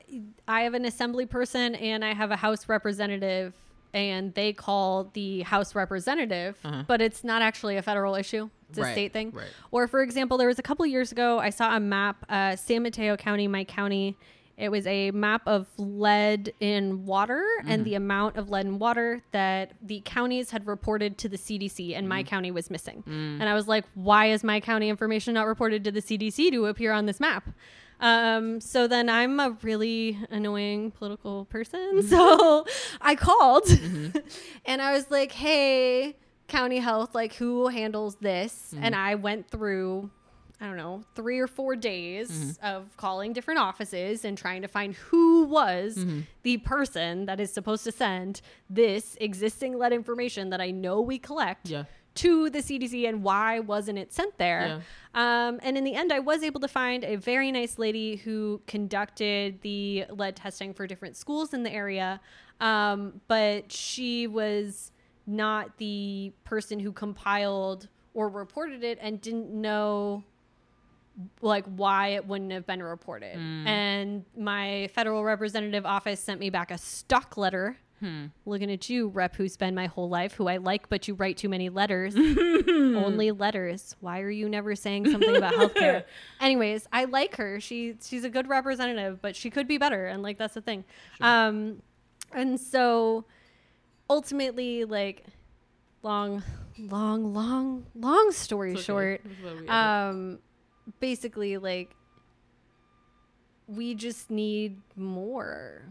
[0.47, 3.53] I have an assembly person and I have a House representative,
[3.95, 6.83] and they call the House representative, Uh-huh.
[6.85, 9.31] but it's not actually a federal issue; it's a Right, state thing.
[9.31, 9.47] right.
[9.71, 12.83] Or for example, there was a couple years ago I saw a map, uh, San
[12.83, 14.17] Mateo County, my county.
[14.57, 19.21] It was a map of lead in water and the amount of lead in water
[19.33, 23.03] that the counties had reported to the CDC, and my county was missing.
[23.05, 26.67] And I was like, why is my county information not reported to the CDC to
[26.67, 27.49] appear on this map?
[28.05, 32.01] Um, so then I'm a really annoying political person.
[32.01, 32.07] Mm-hmm.
[32.07, 32.65] So
[33.01, 33.65] I called.
[33.65, 34.19] Mm-hmm.
[34.67, 36.15] And I was like, hey,
[36.47, 38.73] county health, like who handles this?
[38.75, 39.05] And mm-hmm.
[39.05, 40.09] I went through
[40.61, 44.95] I don't know, three or four days of calling different offices and trying to find
[44.95, 46.03] who was
[46.43, 51.19] the person that is supposed to send this existing lead information that I know we
[51.19, 51.83] collect yeah
[52.15, 54.81] to the CDC and why wasn't it sent there?
[55.13, 58.61] Um, and in the end, I was able to find a very nice lady who
[58.67, 62.19] conducted the lead testing for different schools in the area,
[62.59, 64.91] um, but she was
[65.27, 70.23] not the person who compiled or reported it and didn't know
[71.41, 73.35] like why it wouldn't have been reported.
[73.67, 77.77] And my federal representative office sent me back a stock letter.
[78.45, 81.37] Looking at you, rep who spend my whole life, who I like, but you write
[81.37, 82.15] too many letters.
[82.67, 83.95] Only letters.
[83.99, 86.03] Why are you never saying something about healthcare?
[86.39, 87.59] Anyways, I like her.
[87.59, 90.83] She she's a good representative, but she could be better, and like that's the thing.
[91.19, 91.81] Um,
[92.31, 93.25] And so
[94.09, 95.23] ultimately, like,
[96.03, 96.43] long,
[96.77, 98.81] long, long, long story okay.
[98.81, 99.69] short, This is what we edit.
[99.71, 100.39] um,
[100.99, 101.95] basically, like,
[103.67, 105.81] we just need more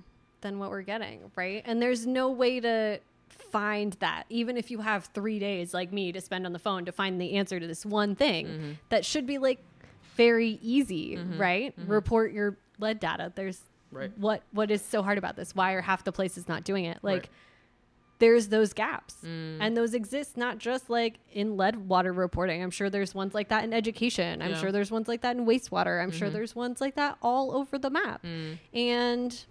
[0.44, 1.62] than what we're getting, right?
[1.66, 6.12] And there's no way to find that, even if you have three days like me
[6.12, 8.70] to spend on the phone to find the answer to this one thing Mm-hmm.
[8.90, 9.58] that should be like
[10.16, 11.74] very easy, right?
[11.88, 13.32] Report your lead data.
[13.34, 14.10] There's Right.
[14.18, 15.54] what what is so hard about this?
[15.54, 16.98] Why are half the places not doing it?
[17.02, 17.28] Like Right.
[18.18, 19.14] there's those gaps.
[19.24, 19.58] Mm.
[19.60, 22.60] And those exist not just like in lead water reporting.
[22.62, 24.42] I'm sure there's ones like that in education.
[24.42, 24.56] I'm Yeah.
[24.60, 26.02] sure there's ones like that in wastewater.
[26.02, 26.32] I'm sure Mhm.
[26.32, 28.24] there's ones like that all over the map.
[28.24, 28.58] Mm.
[28.72, 29.44] And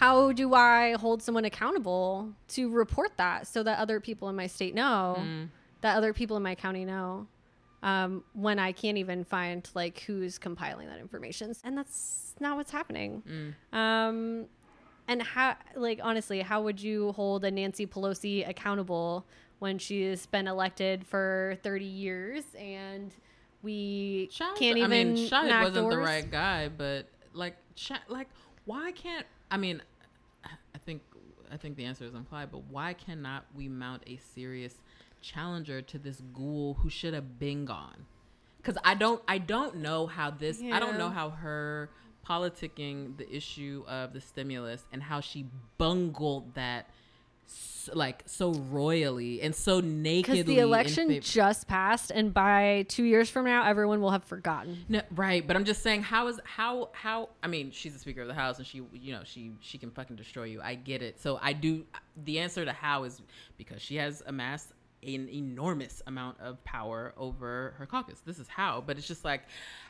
[0.00, 4.46] how do I hold someone accountable to report that so that other people in my
[4.46, 5.48] state know, Mm.
[5.82, 7.26] that other people in my county know,
[7.82, 11.54] um, when I can't even find like who's compiling that information?
[11.64, 13.22] And that's not what's happening.
[13.72, 13.76] Mm.
[13.78, 14.46] Um,
[15.06, 19.26] and how, like, honestly, how would you hold a Nancy Pelosi accountable
[19.58, 23.12] when she's been elected for 30 years and
[23.62, 28.28] we Shahid- can't even I mean, knock wasn't the right guy, but like, Shah- like,
[28.64, 29.26] why can't?
[29.50, 29.82] I mean,
[30.74, 31.02] I think
[31.52, 34.74] I think the answer is implied, but why cannot we mount a serious
[35.20, 38.06] challenger to this ghoul who should have been gone?
[38.58, 40.60] Because I don't, I don't know how this.
[40.60, 41.90] I don't know how her
[42.28, 45.46] politicking the issue of the stimulus and how she
[45.78, 46.90] bungled that.
[47.94, 50.42] Like so royally and so nakedly.
[50.42, 54.22] Because the election favor- just passed, and by two years from now, everyone will have
[54.22, 54.84] forgotten.
[54.88, 57.30] No, right, but I'm just saying, how is how how?
[57.42, 59.90] I mean, she's the Speaker of the House, and she, you know, she she can
[59.90, 60.60] fucking destroy you.
[60.62, 61.20] I get it.
[61.20, 61.84] So I do.
[62.24, 63.22] The answer to how is
[63.56, 68.20] because she has amassed an enormous amount of power over her caucus.
[68.26, 69.44] This is how, but it's just like,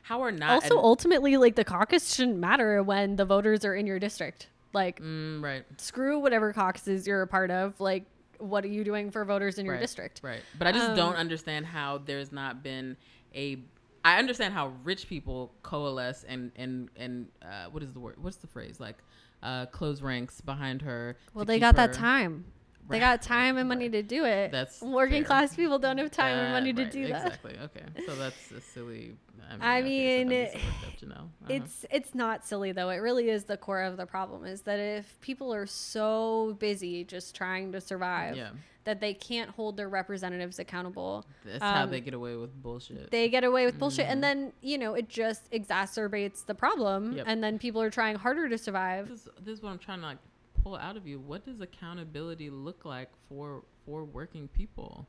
[0.04, 3.74] how are not also, and- ultimately, like the caucus shouldn't matter when the voters are
[3.74, 4.46] in your district.
[4.72, 7.80] Like, Mm, right, screw whatever caucuses you're a part of.
[7.80, 8.04] Like,
[8.38, 10.20] what are you doing for voters in your right, district?
[10.22, 10.42] right.
[10.58, 12.96] But I just Um, don't understand how there's not been
[13.34, 13.62] a.
[14.04, 18.16] I understand how rich people coalesce and and and uh, what is the word?
[18.22, 18.80] What's the phrase?
[18.80, 18.96] Like,
[19.42, 21.16] uh, close ranks behind her.
[21.34, 22.44] Well, they got that time.
[22.88, 24.50] They got time and money to do it.
[24.50, 25.28] That's working fair.
[25.28, 27.24] class people don't have time and Uh, money to right, do that.
[27.26, 27.56] Exactly.
[27.62, 27.84] Okay.
[28.06, 29.16] So that's a silly.
[29.48, 31.14] I mean, I mean, sometimes it's worked up, you know.
[31.14, 31.48] Uh-huh.
[31.54, 32.90] It's it's not silly though.
[32.90, 37.04] It really is the core of the problem is that if people are so busy
[37.04, 38.50] just trying to survive yeah.
[38.84, 43.10] that they can't hold their representatives accountable, That's how um, they get away with bullshit.
[43.10, 44.10] they get away with bullshit Mhm.
[44.12, 47.24] and then, you know, it just exacerbates the problem Yep.
[47.28, 49.08] and then people are trying harder to survive.
[49.08, 50.18] this, this is what I'm trying to like
[50.62, 51.18] pull out of you.
[51.18, 55.06] What does accountability look like for for working people?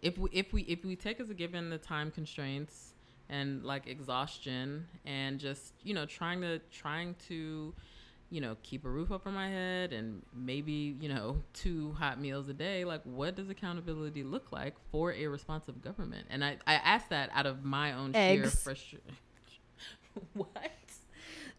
[0.00, 2.94] If we if we if we take as a given the time constraints
[3.28, 7.72] and like exhaustion and just you know trying to trying to
[8.30, 12.48] you know keep a roof over my head and maybe you know two hot meals
[12.48, 16.74] a day like what does accountability look like for a responsive government and i i
[16.74, 19.00] ask that out of my own sheer frustration
[20.32, 20.72] what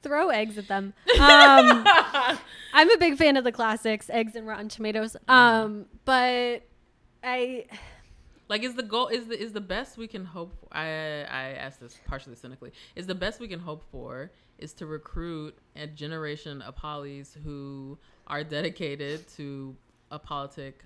[0.03, 0.93] Throw eggs at them.
[1.19, 1.87] Um,
[2.73, 5.15] I'm a big fan of the classics, eggs and rotten tomatoes.
[5.27, 6.63] Um, but
[7.23, 7.65] I
[8.49, 10.85] Like is the goal is the is the best we can hope for, I
[11.23, 12.71] I asked this partially cynically.
[12.95, 17.97] Is the best we can hope for is to recruit a generation of Hollies who
[18.27, 19.75] are dedicated to
[20.11, 20.83] a politic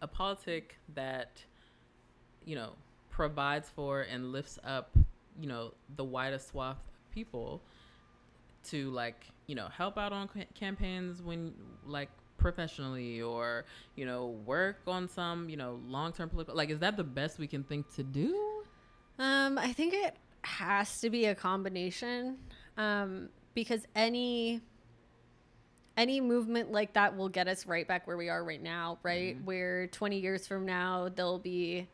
[0.00, 1.40] a politic that
[2.44, 2.72] you know
[3.10, 4.96] provides for and lifts up,
[5.40, 7.62] you know, the widest swath of people
[8.64, 11.52] to like, you know, help out on ca- campaigns when
[11.86, 16.96] like professionally or you know work on some you know long-term political like is that
[16.96, 18.64] the best we can think to do
[19.18, 22.38] Um, I think it has to be a combination.
[22.76, 24.60] Um, because any
[25.96, 29.36] any movement like that will get us right back where we are right now, right?
[29.38, 29.44] Mhm.
[29.44, 31.86] Where 20 years from now there'll be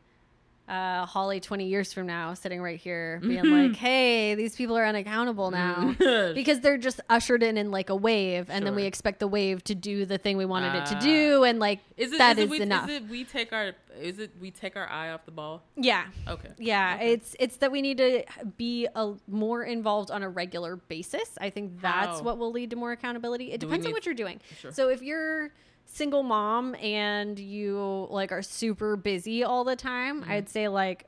[0.69, 3.69] uh, Holly 20 years from now sitting right here being Mhm.
[3.69, 5.95] like, "Hey, these people are unaccountable now."
[6.35, 9.63] Because they're just ushered in in like a wave and then we expect the wave
[9.63, 10.99] to do the thing we wanted it to Ah.
[10.99, 12.87] do and like is it that is, is it we, enough.
[12.89, 16.05] is it we take our is it we take our eye off the ball yeah
[16.27, 17.13] okay Yeah, Okay.
[17.13, 18.23] it's it's that we need to
[18.57, 21.29] be a, more involved on a regular basis.
[21.41, 22.23] I think that's How?
[22.25, 23.51] what will lead to more accountability.
[23.51, 24.39] It Do depends on what you're doing.
[24.61, 25.51] sure So if you're
[25.91, 30.29] single mom and you like are super busy all the time, Mhm.
[30.29, 31.05] I'd say like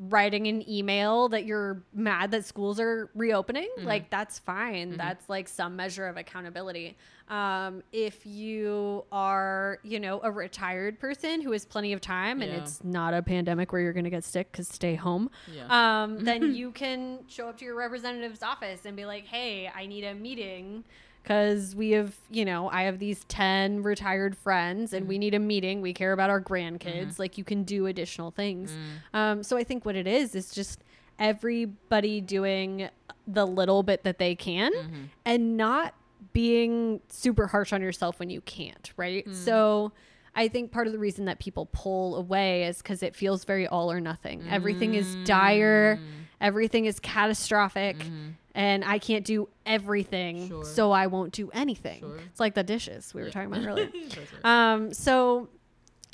[0.00, 3.84] writing an email that you're mad that schools are reopening, Mhm.
[3.84, 4.92] like that's fine.
[4.92, 4.96] Mhm.
[4.96, 6.96] That's like some measure of accountability.
[7.26, 12.52] Um, if you are, you know, a retired person who has plenty of time and
[12.52, 12.58] Yeah.
[12.58, 16.18] it's not a pandemic where you're going to get sick because stay home, yeah um,
[16.24, 20.04] then you can show up to your representative's office and be like, hey, I need
[20.04, 20.84] a meeting
[21.22, 25.08] because we have, you know, I have these 10 retired friends and Mm-hmm.
[25.08, 25.80] we need a meeting.
[25.82, 27.18] We care about our grandkids.
[27.18, 28.72] Like, you can do additional things.
[28.72, 29.18] Mm.
[29.18, 30.82] Um, so I think what it is is just
[31.18, 32.88] everybody doing
[33.26, 35.02] the little bit that they can Mm-hmm.
[35.26, 35.94] and not
[36.32, 39.26] being super harsh on yourself when you can't, right?
[39.26, 39.34] Mm.
[39.34, 39.92] So
[40.34, 43.66] I think part of the reason that people pull away is because it feels very
[43.66, 44.44] all or nothing.
[44.48, 46.00] Everything is dire, Mm.
[46.40, 48.28] everything is catastrophic, Mm-hmm.
[48.58, 50.64] And I can't do everything, Sure.
[50.64, 52.00] so I won't do anything.
[52.00, 52.18] Sure.
[52.30, 53.32] It's like the dishes we were Yeah.
[53.32, 53.90] talking about earlier.
[54.42, 54.44] Right.
[54.44, 55.48] um, so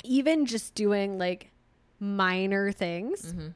[0.03, 1.51] even just doing like
[1.99, 3.53] minor things Mhm.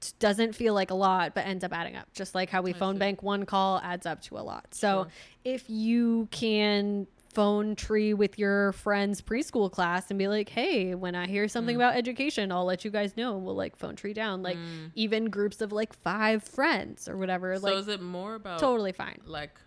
[0.00, 2.12] t- doesn't feel like a lot, but ends up adding up.
[2.12, 2.98] Just like how we I phone see.
[3.00, 4.74] bank one call adds up to a lot.
[4.74, 5.08] So Sure.
[5.44, 11.14] if you can phone tree with your friend's preschool class and be like, hey, when
[11.14, 13.36] I hear something about education, I'll let you guys know.
[13.36, 14.42] and We'll like phone tree down.
[14.42, 14.90] Like Mm.
[14.96, 17.56] even groups of like five friends or whatever.
[17.58, 19.20] So like is it more about totally fine.
[19.26, 19.58] like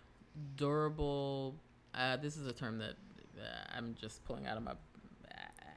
[0.56, 1.54] durable?
[1.94, 2.94] Uh, this is a term that
[3.40, 4.72] uh, I'm just pulling out of my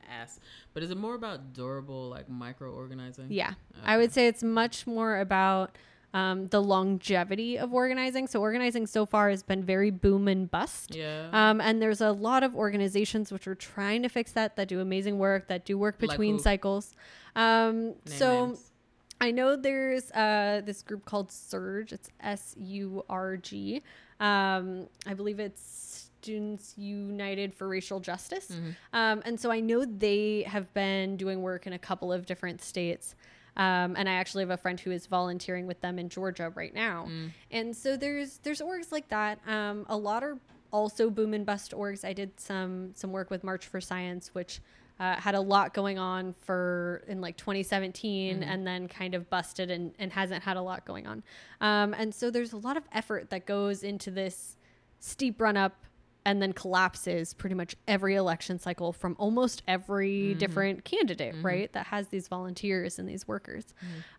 [0.10, 0.40] ass.
[0.74, 3.28] But is it more about durable, like micro organizing?
[3.30, 3.54] Yeah.
[3.84, 5.76] I would say it's much more about
[6.14, 8.28] um, the longevity of organizing.
[8.28, 10.96] So organizing so far has been very boom and bust.
[10.96, 11.30] Yeah.
[11.32, 14.80] Um, and there's a lot of organizations which are trying to fix that, that do
[14.80, 16.42] amazing work, that do work between who?
[16.42, 16.96] cycles.
[17.36, 18.72] Um, so names.
[19.20, 21.92] I know there's uh, this group called Surge.
[21.92, 23.82] It's S U R G.
[24.20, 28.48] Um, I believe it's Students United for Racial Justice.
[28.48, 28.70] Mm-hmm.
[28.94, 32.62] Um, and so I know they have been doing work in a couple of different
[32.62, 33.16] states.
[33.58, 36.74] Um, and I actually have a friend who is volunteering with them in Georgia right
[36.74, 37.08] now.
[37.10, 37.32] Mm.
[37.52, 39.40] And so there's there's orgs like that.
[39.48, 40.38] Um, a lot are
[40.72, 42.06] also boom and bust orgs.
[42.06, 44.62] I did some some work with March for Science, which
[45.00, 49.70] uh, had a lot going on for in like 2017 and then kind of busted
[49.70, 51.24] and, and hasn't had a lot going on.
[51.62, 54.58] Um, and so there's a lot of effort that goes into this
[55.00, 55.86] steep run up
[56.28, 61.72] and then collapses pretty much every election cycle from almost every different candidate, right?
[61.72, 63.64] That has these volunteers and these workers.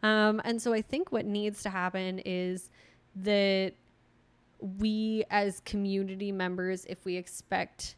[0.02, 2.70] Um, and so I think what needs to happen is
[3.16, 3.74] that
[4.78, 7.96] we as community members, if we expect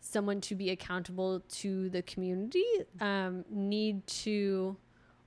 [0.00, 2.64] someone to be accountable to the community,
[3.00, 4.76] um, need to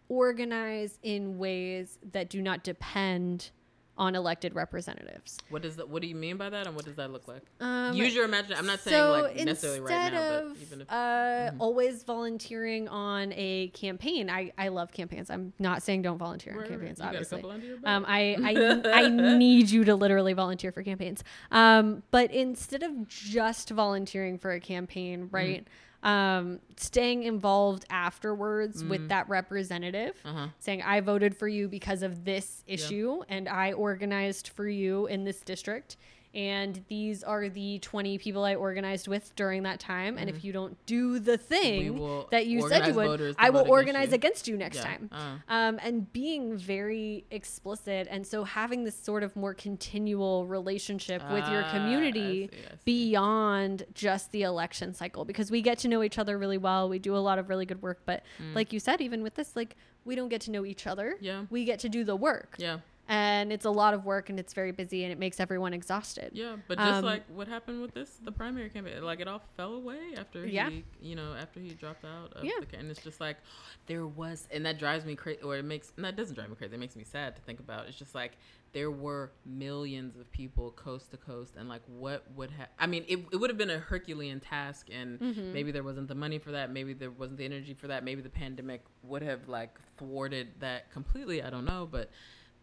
[0.08, 3.52] organize in ways that do not depend
[3.98, 5.38] on elected representatives.
[5.50, 5.90] What does that?
[5.90, 7.42] What do you mean by that, and what does that look like?
[7.60, 8.60] Um, Use your imagination.
[8.60, 13.34] I'm not saying like necessarily right now, of but even if uh, always volunteering on
[13.36, 15.30] a campaign, I, I love campaigns.
[15.30, 16.80] I'm not saying don't volunteer on Right, right.
[16.80, 17.38] campaigns, a obviously.
[17.38, 17.96] couple under your belt.
[17.96, 19.08] Um, I, I, I
[19.38, 21.24] need you to literally volunteer for campaigns.
[21.52, 25.68] Um, but instead of just volunteering for a campaign, right?
[26.04, 30.48] Um, staying involved afterwards with that representative, Uh-huh.
[30.60, 35.24] saying, I voted for you because of this issue and I organized for you in
[35.24, 35.98] this district.
[36.36, 40.18] And these are the 20 people I organized with during that time.
[40.18, 43.66] And if you don't do the thing that you said you would, I will vote
[43.66, 44.16] against organize you.
[44.16, 44.84] against you next Yeah.
[44.84, 45.38] time Uh.
[45.48, 51.48] um, and being very explicit and so having this sort of more continual relationship with
[51.50, 52.78] your Ah, I community see, I see.
[52.86, 57.00] beyond just the election cycle because we get to know each other really well we
[57.00, 58.22] do a lot of really good work but
[58.54, 61.18] like you said even with this like we don't get to know each other Mm.
[61.22, 61.46] Yeah.
[61.50, 62.80] we get to do the work Yeah.
[63.08, 66.32] And it's a lot of work and it's very busy and it makes everyone exhausted
[66.34, 69.42] Yeah, but just Um, like what happened with this, the primary campaign, like it all
[69.56, 70.70] fell away after Yeah.
[70.70, 72.34] he, you know, after he dropped out.
[72.34, 72.52] Of Yeah.
[72.60, 73.38] the, and it's just like
[73.86, 76.56] there was, and that drives me crazy, or it makes, no, it doesn't drive me
[76.56, 76.76] crazy.
[76.76, 77.88] It makes me sad to think about.
[77.88, 78.38] It's just like
[78.74, 82.68] there were millions of people coast to coast, and like what would have?
[82.78, 85.54] I mean, it, it would have been a Herculean task, and Mm-hmm.
[85.54, 86.72] maybe there wasn't the money for that.
[86.72, 88.04] Maybe there wasn't the energy for that.
[88.04, 91.42] Maybe the pandemic would have like thwarted that completely.
[91.42, 92.10] I don't know, but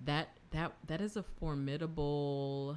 [0.00, 2.76] that that that is a formidable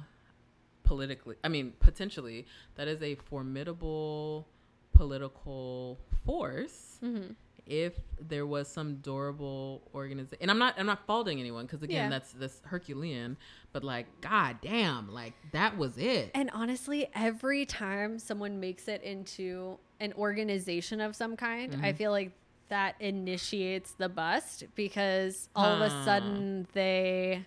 [0.84, 4.46] politically i mean potentially that is a formidable
[4.92, 7.34] political force Mhm.
[7.66, 12.04] if there was some durable organization and i'm not i'm not faulting anyone because again
[12.04, 12.18] Yeah.
[12.18, 13.36] that's that's herculean
[13.72, 19.02] but like god damn like that was it And honestly, every time someone makes it
[19.02, 21.96] into an organization of some kind, I Mhm.
[21.96, 22.32] feel like
[22.68, 27.44] that initiates the bust because all of a sudden they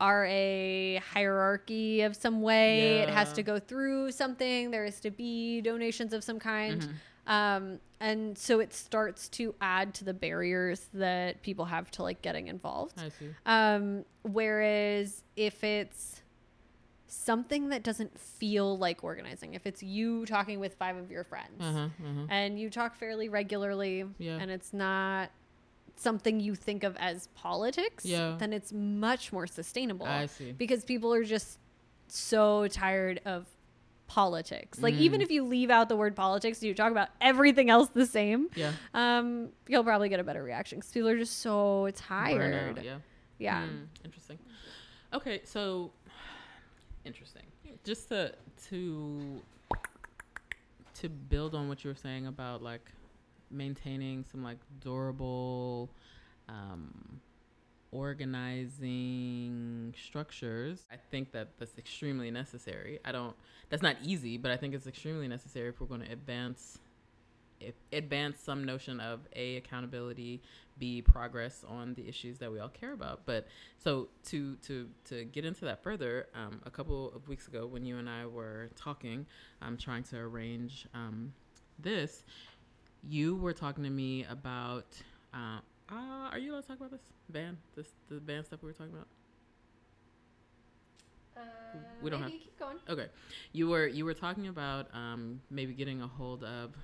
[0.00, 2.98] are a hierarchy of some way.
[3.00, 4.70] It has to go through something.
[4.70, 6.82] There is to be donations of some kind.
[6.82, 6.94] Mhm.
[7.26, 12.22] Um, and so it starts to add to the barriers that people have to like
[12.22, 12.94] getting involved.
[12.98, 16.17] i see Um, whereas if it's
[17.08, 21.60] something that doesn't feel like organizing, if it's you talking with five of your friends
[21.60, 22.26] uh-huh, uh-huh.
[22.28, 24.38] and you talk fairly regularly Yeah.
[24.40, 25.30] and it's not
[25.96, 28.36] something you think of as politics, Yeah.
[28.38, 31.58] then it's much more sustainable i see because people are just
[32.06, 33.46] so tired of
[34.06, 34.80] politics.
[34.80, 35.00] Like Mm.
[35.00, 38.48] even if you leave out the word politics, you talk about everything else the same.
[38.54, 38.72] Yeah.
[38.94, 42.80] Um, you'll probably get a better reaction because people are just so tired.
[42.82, 42.98] Yeah.
[43.38, 43.62] Yeah.
[43.66, 44.38] Mm, interesting.
[45.12, 45.92] Okay, so
[47.08, 47.42] interesting.
[47.84, 48.32] Just to
[48.68, 49.42] to
[51.00, 52.90] to build on what you were saying about like
[53.50, 55.88] maintaining some like durable
[56.48, 57.20] um
[57.92, 58.84] organizing
[59.98, 63.34] structures i think that that's extremely necessary i don't
[63.70, 66.78] that's not easy but i think it's extremely necessary if we're going to advance
[67.60, 70.42] if advance some notion of a accountability
[70.78, 73.22] b progress on the issues that we all care about.
[73.26, 73.46] But
[73.78, 77.84] so to to to get into that further um, a couple of weeks ago when
[77.84, 79.26] you and i were talking
[79.62, 81.32] i'm trying to arrange um,
[81.78, 82.24] this
[83.06, 84.86] you were talking to me about
[85.34, 85.58] uh,
[85.90, 88.72] uh, are you allowed to talk about this van this the van stuff we were
[88.72, 89.06] talking about?
[92.02, 92.78] We don't have- keep going.
[92.88, 93.06] Okay,
[93.52, 96.74] you were you were talking about um, maybe getting a hold of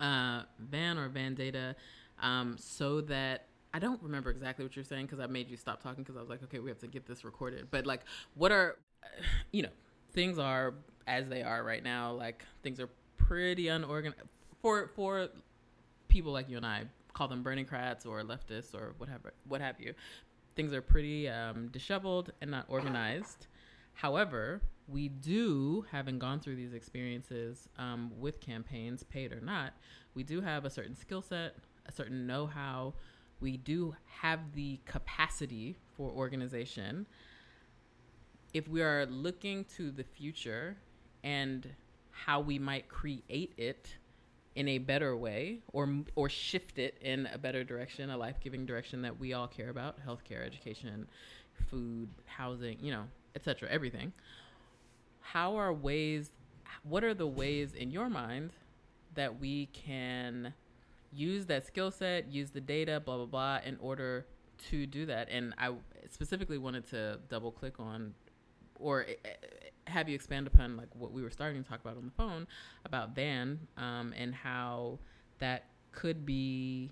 [0.00, 1.74] uh, Van or Van Data,
[2.22, 5.82] um, so that I don't remember exactly what you're saying because I made you stop
[5.82, 7.68] talking because I was like, okay, we have to get this recorded.
[7.70, 8.02] But like,
[8.34, 8.76] what are
[9.52, 9.70] you know
[10.12, 10.74] things are
[11.06, 12.12] as they are right now.
[12.12, 14.20] Like things are pretty unorganized
[14.60, 15.28] for for
[16.08, 19.94] people like you and I call them Berniecrats or leftists or whatever what have you.
[20.54, 23.46] Things are pretty um, disheveled and not organized.
[23.94, 29.72] However, we do, having gone through these experiences um, with campaigns, paid or not,
[30.14, 31.54] we do have a certain skill set,
[31.86, 32.94] a certain know how.
[33.40, 37.06] We do have the capacity for organization.
[38.54, 40.76] If we are looking to the future
[41.24, 41.68] and
[42.10, 43.96] how we might create it
[44.54, 49.02] in a better way or or shift it in a better direction, a life-giving direction
[49.02, 51.08] that we all care about, healthcare, education,
[51.70, 53.04] food, housing, you know,
[53.34, 54.12] etc., everything.
[55.20, 56.30] How are ways
[56.84, 58.50] what are the ways in your mind
[59.14, 60.52] that we can
[61.12, 64.26] use that skill set, use the data, blah blah blah in order
[64.70, 65.28] to do that?
[65.30, 65.72] And I
[66.10, 68.14] specifically wanted to double click on
[68.78, 69.30] or eh,
[69.86, 72.46] have you expand upon like what we were starting to talk about on the phone
[72.84, 74.98] about Van um, and how
[75.38, 76.90] that could be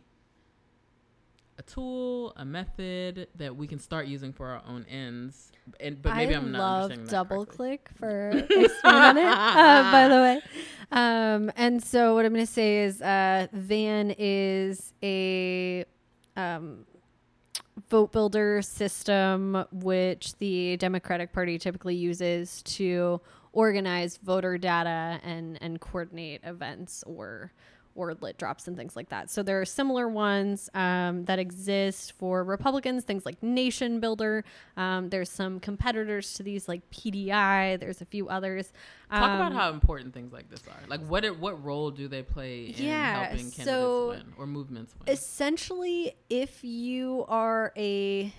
[1.61, 5.53] a tool, a method that we can start using for our own ends.
[5.79, 8.71] And but maybe I am not love understanding double click for it.
[8.83, 10.41] Uh, by the way,
[10.91, 15.85] um, and so what I'm going to say is, uh, Van is a
[16.37, 16.87] um,
[17.91, 23.21] VoteBuilder system which the Democratic Party typically uses to
[23.53, 27.53] organize voter data and and coordinate events or
[27.95, 29.29] or lit drops and things like that.
[29.31, 34.43] So there are similar ones um, that exist for Republicans, things like NationBuilder.
[34.77, 37.79] Um, there's some competitors to these like PDI.
[37.81, 38.73] There's a few others.
[39.11, 40.87] Talk about Um, how important things like this are.
[40.89, 44.95] Like what what role do they play in Yeah, helping candidates so win or movements
[44.99, 45.13] win?
[45.13, 48.33] essentially if you are a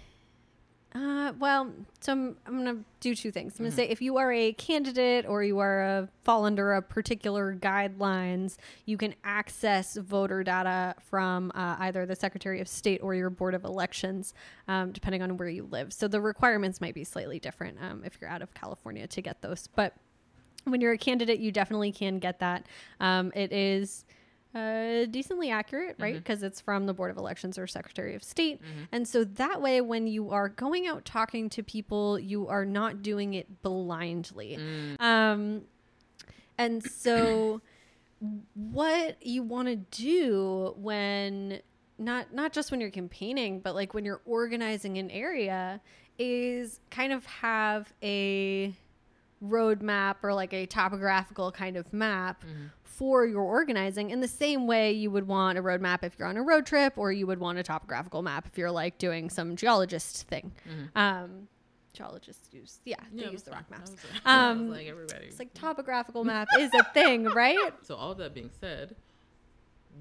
[0.93, 1.71] uh, well
[2.01, 3.53] so I'm, I'm gonna do two things.
[3.57, 3.75] I'm gonna Mhm.
[3.77, 8.57] say if you are a candidate or you are a fall under a particular guidelines
[8.85, 13.53] you can access voter data from uh, either the secretary of state or your board
[13.53, 14.33] of elections
[14.67, 15.93] um, depending on where you live.
[15.93, 19.41] So the requirements might be slightly different um, if you're out of california to get
[19.41, 19.67] those.
[19.75, 19.93] But
[20.65, 22.65] when you're a candidate you definitely can get that.
[22.99, 24.03] Um, it is
[24.54, 26.16] uh, decently accurate, right?
[26.16, 28.62] Because it's from the Board of Elections or Secretary of State.
[28.62, 28.88] Mhm.
[28.91, 33.02] And so that way, when you are going out talking to people, you are not
[33.02, 34.58] doing it blindly.
[34.60, 35.62] Mm, Um,
[36.58, 37.62] and so,
[38.54, 41.62] what you want to do when
[41.97, 45.82] not not just when you're campaigning, but like when you're organizing an area,
[46.20, 48.76] is kind of have a
[49.43, 52.70] roadmap or like a topographical kind of map mhm.
[53.02, 56.38] For your organizing in the same way you would want a roadmap if you're on
[56.38, 59.56] a road trip or you would want a topographical map if you're like doing some
[59.56, 60.52] geologist thing.
[60.70, 60.95] Mhm.
[60.95, 61.47] Um,
[61.93, 63.80] geologists use, yeah, they Yeah, use the rock fine.
[63.80, 63.89] maps.
[63.89, 65.26] That was- I was Um, like everybody.
[65.26, 67.74] It's like topographical map is a thing, right?
[67.82, 68.95] So all that being said,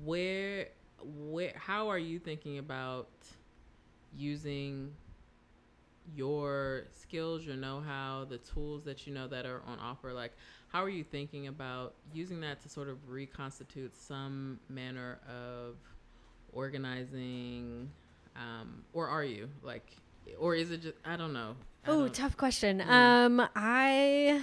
[0.05, 0.69] where
[1.03, 3.09] where how are you thinking about
[4.15, 4.93] using
[6.15, 10.13] your skills, your know-how, the tools that you know that are on offer?
[10.13, 10.33] Like
[10.69, 15.77] how are you thinking about using that to sort of reconstitute some manner of
[16.53, 17.89] organizing
[18.37, 19.87] um or are you like
[20.39, 21.57] or is it just I don't know.
[21.87, 22.81] Oh, tough question.
[22.81, 22.89] Mm.
[22.89, 24.43] Um, I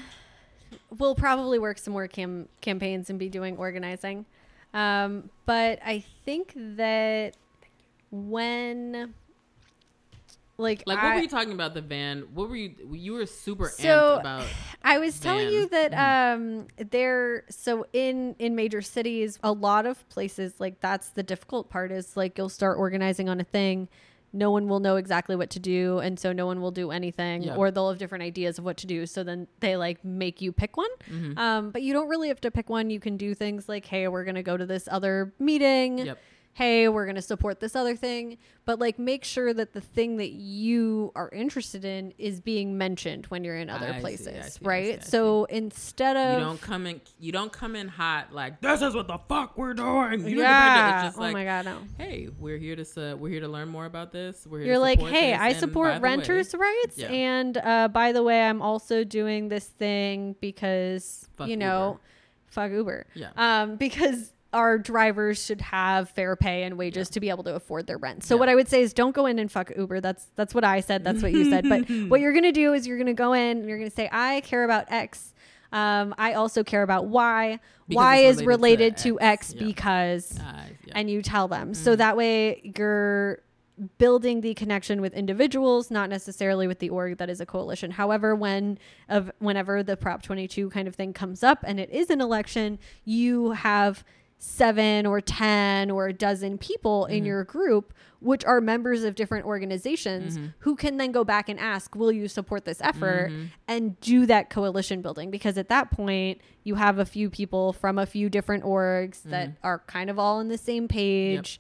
[0.98, 4.26] will probably work some more cam- campaigns and be doing organizing.
[4.74, 7.36] Um, but I think that
[8.12, 9.14] when
[10.58, 12.22] like Like, I, what were you talking about the van?
[12.34, 12.74] What were you?
[12.94, 14.46] You were super So, amped about.
[14.84, 20.08] I was telling you that um there so in in major cities a lot of
[20.10, 23.88] places like that's the difficult part is like you'll start organizing on a thing
[24.34, 27.44] no one will know exactly what to do and so no one will do anything
[27.44, 27.56] Yeah.
[27.56, 30.52] or they'll have different ideas of what to do so then they like make you
[30.52, 31.38] pick one Mhm.
[31.38, 34.08] um but you don't really have to pick one you can do things like hey
[34.08, 36.20] we're going to go to this other meeting Yep.
[36.58, 38.36] Hey, we're going to support this other thing.
[38.66, 43.28] But like make sure that the thing that you are interested in is being mentioned
[43.28, 45.00] when you're in other I places, see, see, right?
[45.00, 47.00] I so instead of You don't come in.
[47.20, 50.28] You don't come in hot like this is what the fuck we're doing.
[50.28, 51.78] You yeah, oh like, my god, no.
[52.00, 54.48] hey, we're here to we're here to learn more about this.
[54.50, 57.12] We're here You're like, hey, I support the way- renters' rights, Yeah.
[57.12, 62.00] and uh, by the way, I'm also doing this thing because Fuck you know, Uber.
[62.48, 63.06] fuck Uber.
[63.14, 63.30] Yeah.
[63.38, 67.14] Um, because our drivers should have fair pay and wages Yeah.
[67.14, 68.24] to be able to afford their rent.
[68.24, 68.40] So Yeah.
[68.40, 70.00] what I would say is don't go in and fuck Uber.
[70.02, 71.04] That's that's what I said.
[71.04, 71.68] That's what you said.
[71.68, 74.42] But what you're gonna do is you're gonna go in and you're gonna say I
[74.42, 75.34] care about X.
[75.74, 77.60] Um, I also care about Y.
[77.90, 79.54] Because y it's is related related to to X, X.
[79.60, 79.66] Yeah.
[79.68, 80.94] because yeah.
[80.96, 81.74] and you tell them.
[81.74, 81.98] So Mhm.
[81.98, 83.40] that way you're
[84.00, 87.92] building the connection with individuals, not necessarily with the org that is a coalition.
[87.92, 92.10] However, when of whenever the Prop 22 kind of thing comes up and it is
[92.10, 94.04] an election, you have
[94.40, 97.28] seven or 10 or a dozen people in Mhm.
[97.28, 100.54] your group which are members of different organizations Mhm.
[100.60, 103.48] who can then go back and ask will you support this effort Mhm.
[103.68, 107.98] and do that coalition building because at that point you have a few people from
[108.00, 109.56] a few different orgs that Mhm.
[109.64, 111.60] are kind of all on the same page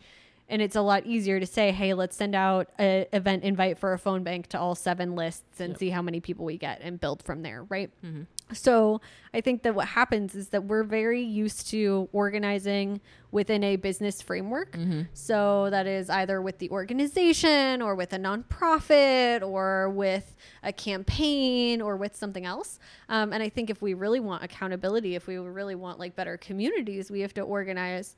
[0.49, 3.93] and it's a lot easier to say hey let's send out an event invite for
[3.93, 5.77] a phone bank to all seven lists and Yep.
[5.79, 8.25] see how many people we get and build from there right Mhm.
[8.53, 9.01] So
[9.33, 14.21] i think that what happens is that we're very used to organizing within a business
[14.21, 15.07] framework Mhm.
[15.13, 21.81] so that is either with the organization or with a nonprofit or with a campaign
[21.81, 22.79] or with something else.
[23.09, 26.37] Um, and I think if we really want accountability, if we really want like better
[26.37, 28.15] communities, we have to organize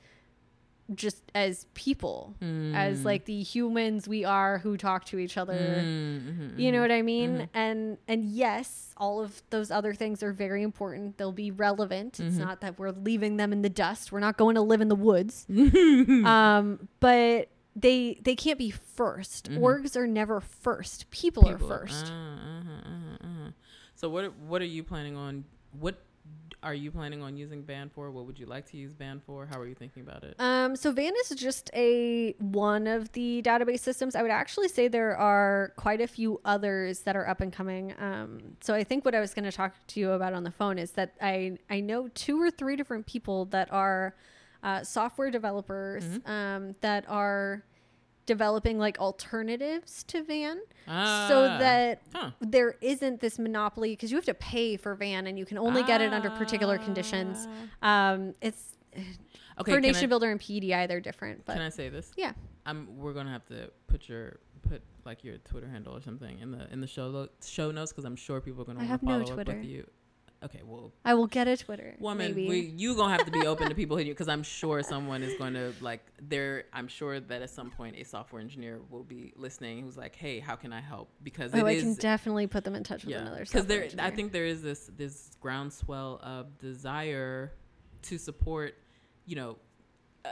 [0.96, 3.06] just as people, as Mm.
[3.06, 5.54] like the humans we are who talk to each other.
[5.84, 6.22] Mm,
[6.56, 7.38] mhm, You know what I mean?
[7.40, 7.50] Mhm.
[7.54, 11.18] And and yes, all of those other things are very important.
[11.18, 12.20] They'll be relevant.
[12.20, 12.40] It's Mhm.
[12.40, 14.12] not that we're leaving them in the dust.
[14.12, 16.26] We're not going to live in the woods Mm-hmm.
[16.36, 19.60] um, but they they can't be 1st Mhm.
[19.60, 21.10] Orgs are never first.
[21.12, 22.08] People, are first.
[22.08, 23.52] Uh, uh-huh, uh-huh.
[23.96, 25.46] So what what are you planning on?
[25.80, 25.96] What
[26.62, 28.12] are you planning on using Van for?
[28.12, 29.46] What would you like to use Van for?
[29.46, 30.36] How are you thinking about it?
[30.40, 34.16] Um, so Van is just a one of the database systems.
[34.16, 37.94] I would actually say there are quite a few others that are up and coming.
[38.00, 40.52] Um, so I think what I was going to talk to you about on the
[40.52, 44.16] phone is that I I know two or three different people that are
[44.62, 46.30] uh, software developers Mhm.
[46.30, 47.64] um, that are
[48.34, 52.32] developing like alternatives to Van, so Ah, that huh.
[52.40, 55.82] there isn't this monopoly because you have to pay for van and you can only
[55.84, 57.48] get it under particular conditions.
[57.82, 58.12] Ah.
[58.14, 58.76] Um, it's
[59.60, 62.12] Okay, for Nation I, Builder and PDI, they're different, but can I say this?
[62.16, 62.32] yeah.
[62.66, 62.98] I'm.
[62.98, 64.38] We're gonna have to put your
[64.70, 67.92] put like your Twitter handle or something in the in the show lo- show notes
[67.92, 69.56] because I'm sure people are gonna want have to no follow up Twitter.
[69.58, 69.88] with you.
[70.42, 71.96] Okay, well, I will get a Twitter.
[72.00, 72.48] woman, maybe.
[72.48, 75.22] we, you gonna have to be open to people hitting you because I'm sure someone
[75.22, 76.02] is going to like.
[76.22, 80.16] There, I'm sure that at some point a software engineer will be listening who's like,
[80.16, 83.04] "Hey, how can I help?" Because oh, I is can definitely put them in touch
[83.04, 83.40] with yeah another.
[83.40, 87.52] because there software i think there is this this groundswell of desire
[88.04, 88.76] to support
[89.26, 89.58] you know
[90.26, 90.30] uh,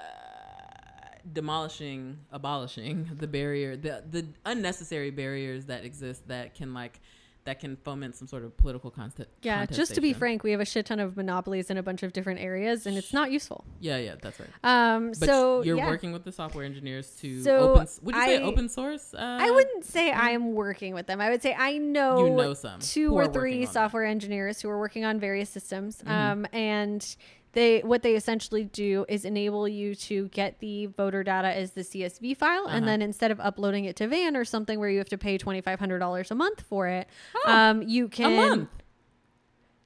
[1.33, 6.99] demolishing abolishing the barrier the the unnecessary barriers that exist that can like
[7.47, 10.59] that can foment some sort of political content Yeah, just to be frank, we have
[10.59, 13.63] a shit ton of monopolies in a bunch of different areas, and it's not useful.
[13.79, 15.89] yeah yeah that's right Um, but so you're yeah.
[15.89, 19.49] working with the software engineers to So open would you say open source uh, I
[19.49, 21.21] wouldn't say I am working with them.
[21.21, 24.77] I would say I know, you know some two or three software engineers who are
[24.79, 26.03] working on various systems.
[26.05, 26.11] Mhm.
[26.11, 27.15] Um, and
[27.57, 31.81] they what they essentially do is enable you to get the voter data as the
[31.81, 32.75] CSV file, Uh-huh.
[32.75, 35.37] and then instead of uploading it to Van or something where you have to pay
[35.37, 38.67] twenty five hundred dollars a month for it, Oh, um, you can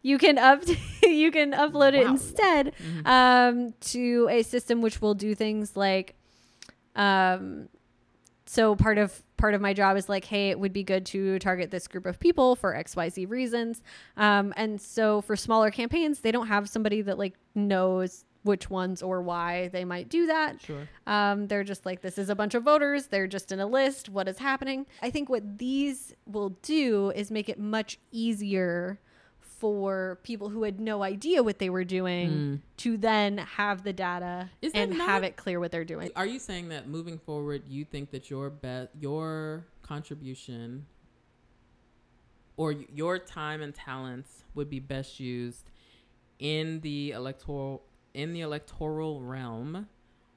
[0.04, 0.64] you can up
[1.04, 2.12] you can upload it Wow.
[2.12, 3.08] instead Mhm.
[3.08, 6.16] um, to a system which will do things like
[6.96, 7.70] um,
[8.46, 11.40] so part of part of my job is like hey it would be good to
[11.40, 13.82] target this group of people for xyz reasons
[14.18, 19.02] um, and so for smaller campaigns they don't have somebody that like knows which ones
[19.02, 22.54] or why they might do that sure um, they're just like, this is a bunch
[22.54, 23.08] of voters.
[23.08, 24.08] They're just in a list.
[24.08, 24.86] What is happening?
[25.02, 29.00] I think what these will do is make it much easier
[29.62, 32.62] for people who had no idea what they were doing Mm.
[32.78, 36.10] to then have the data Is and not- have it clear what they're doing.
[36.16, 40.88] Are you saying that moving forward, you think that your best, your contribution
[42.58, 45.70] or your time and talents would be best used
[46.40, 47.84] in the electoral
[48.16, 49.88] in the electoral realm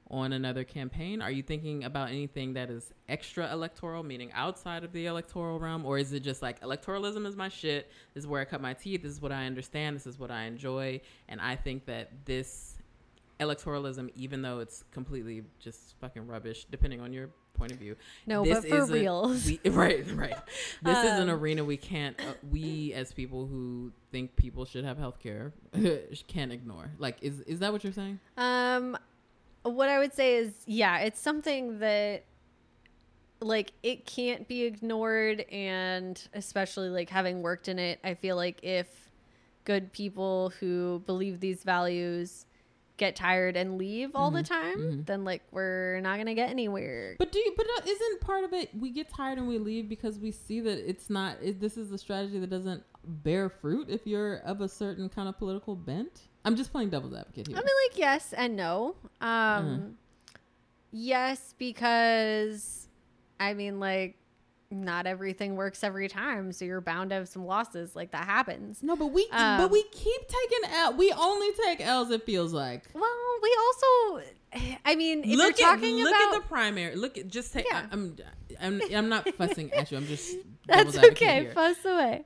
[0.09, 1.21] on another campaign?
[1.21, 5.85] Are you thinking about anything that is extra electoral, meaning outside of the electoral realm,
[5.85, 7.91] or is it just like electoralism is my shit?
[8.13, 9.01] This is where I cut my teeth.
[9.03, 9.95] This is what I understand.
[9.95, 12.75] This is what I enjoy, and I think that this
[13.39, 17.95] electoralism, even though it's completely just fucking rubbish, depending on your point of view.
[18.27, 19.45] No, this but for reals.
[19.45, 20.35] We, right, right.
[20.83, 24.65] This um, is an um, arena we can't, uh, we as people who think people
[24.65, 25.53] should have health care,
[26.27, 26.91] can't ignore.
[26.99, 28.19] Like, is is that what you're saying?
[28.37, 28.97] Um,
[29.73, 32.23] what I would say is, yeah, it's something that
[33.41, 38.63] like it can't be ignored and especially like having worked in it, I feel like
[38.63, 38.87] if
[39.65, 42.45] good people who believe these values
[42.97, 44.37] get tired and leave all mm-hmm.
[44.37, 45.01] the time, mm-hmm.
[45.03, 47.15] then like we're not gonna get anywhere.
[47.17, 47.53] But do you?
[47.55, 50.59] But uh, isn't part of it we get tired and we leave because we see
[50.61, 51.37] that it's not.
[51.41, 55.29] It, this is a strategy that doesn't bear fruit if you're of a certain kind
[55.29, 56.21] of political bent.
[56.43, 57.57] I'm just playing devil's advocate here.
[57.57, 58.95] I mean, like yes and no.
[59.21, 59.77] Um, uh-huh.
[60.91, 62.87] yes, because
[63.39, 64.15] I mean, like
[64.71, 67.95] not everything works every time, so you're bound to have some losses.
[67.95, 68.81] Like that happens.
[68.81, 70.93] No, but we um, but we keep taking L.
[70.93, 72.09] We only take L's.
[72.11, 72.83] It feels like.
[72.93, 73.03] Well,
[73.41, 74.27] we also.
[74.85, 76.95] I mean, if look you're talking at, look about at the primary.
[76.95, 77.65] Look at just take.
[77.69, 77.85] Yeah.
[77.89, 78.15] I, am
[78.59, 79.97] I'm, I'm I'm not fussing at you.
[79.97, 80.35] I'm just.
[80.67, 81.41] That's okay.
[81.41, 81.51] Here.
[81.53, 82.25] Fuss away.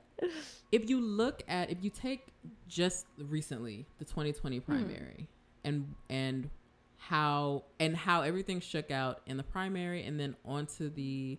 [0.72, 2.26] If you look at if you take
[2.68, 4.62] just recently the 2020 hmm.
[4.62, 5.68] primary mm.
[5.68, 6.50] and and
[6.96, 11.38] how and how everything shook out in the primary and then onto the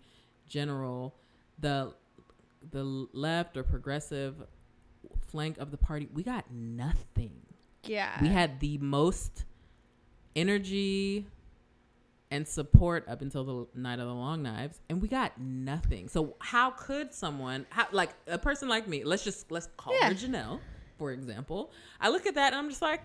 [0.51, 1.15] general,
[1.57, 1.93] the
[2.69, 2.83] the
[3.13, 4.35] left or progressive
[5.27, 7.31] flank of the party, we got nothing.
[7.83, 8.21] Yeah.
[8.21, 9.45] We had the most
[10.35, 11.25] energy
[12.29, 16.07] and support up until the night of the long knives and we got nothing.
[16.07, 20.09] So how could someone how, like a person like me, let's just let's call yeah.
[20.09, 20.59] her Janelle,
[20.97, 21.71] for example.
[21.99, 23.03] I look at that and I'm just like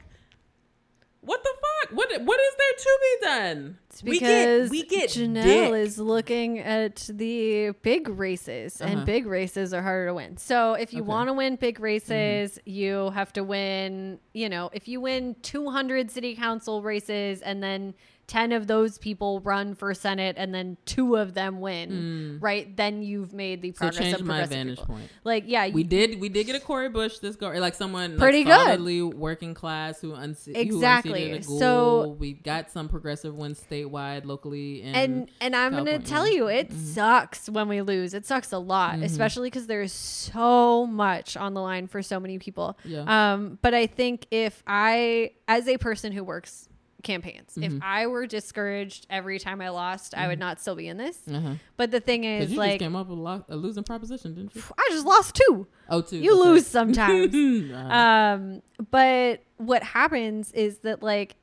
[1.26, 1.96] what the fuck?
[1.96, 3.78] What what is there to be done?
[3.90, 5.74] It's because we get, we get Janelle dick.
[5.74, 8.90] is looking at the big races, uh-huh.
[8.90, 10.36] and big races are harder to win.
[10.36, 11.08] So if you okay.
[11.08, 12.70] want to win big races, mm-hmm.
[12.70, 14.20] you have to win.
[14.34, 17.94] You know, if you win 200 city council races and then
[18.26, 22.42] 10 of those people run for senate and then two of them win mm.
[22.42, 24.94] right then you've made the progress so change my vantage people.
[24.94, 28.18] point like yeah we did we did get a Cori Bush this go like someone
[28.18, 33.62] pretty like, good working class who, unse- exactly who so we got some progressive wins
[33.62, 35.98] statewide locally and and i'm California.
[35.98, 36.84] gonna tell you it mm-hmm.
[36.84, 39.04] sucks when we lose it sucks a lot mm-hmm.
[39.04, 43.34] especially because there's so much on the line for so many people yeah.
[43.34, 46.68] um but i think if i as a person who works
[47.06, 47.52] campaigns.
[47.52, 47.76] Mm-hmm.
[47.76, 50.24] If I were discouraged every time I lost, mm-hmm.
[50.24, 50.40] I would mm-hmm.
[50.40, 51.18] not still be in this.
[51.30, 51.54] Uh-huh.
[51.76, 54.54] But the thing is, you like, came up with a, lo- a, losing proposition, didn't
[54.54, 54.62] you?
[54.76, 55.66] I just lost two.
[55.88, 56.18] Oh, two.
[56.18, 57.34] You lose sometimes.
[57.72, 57.94] uh-huh.
[57.94, 61.36] Um, but what happens is that like,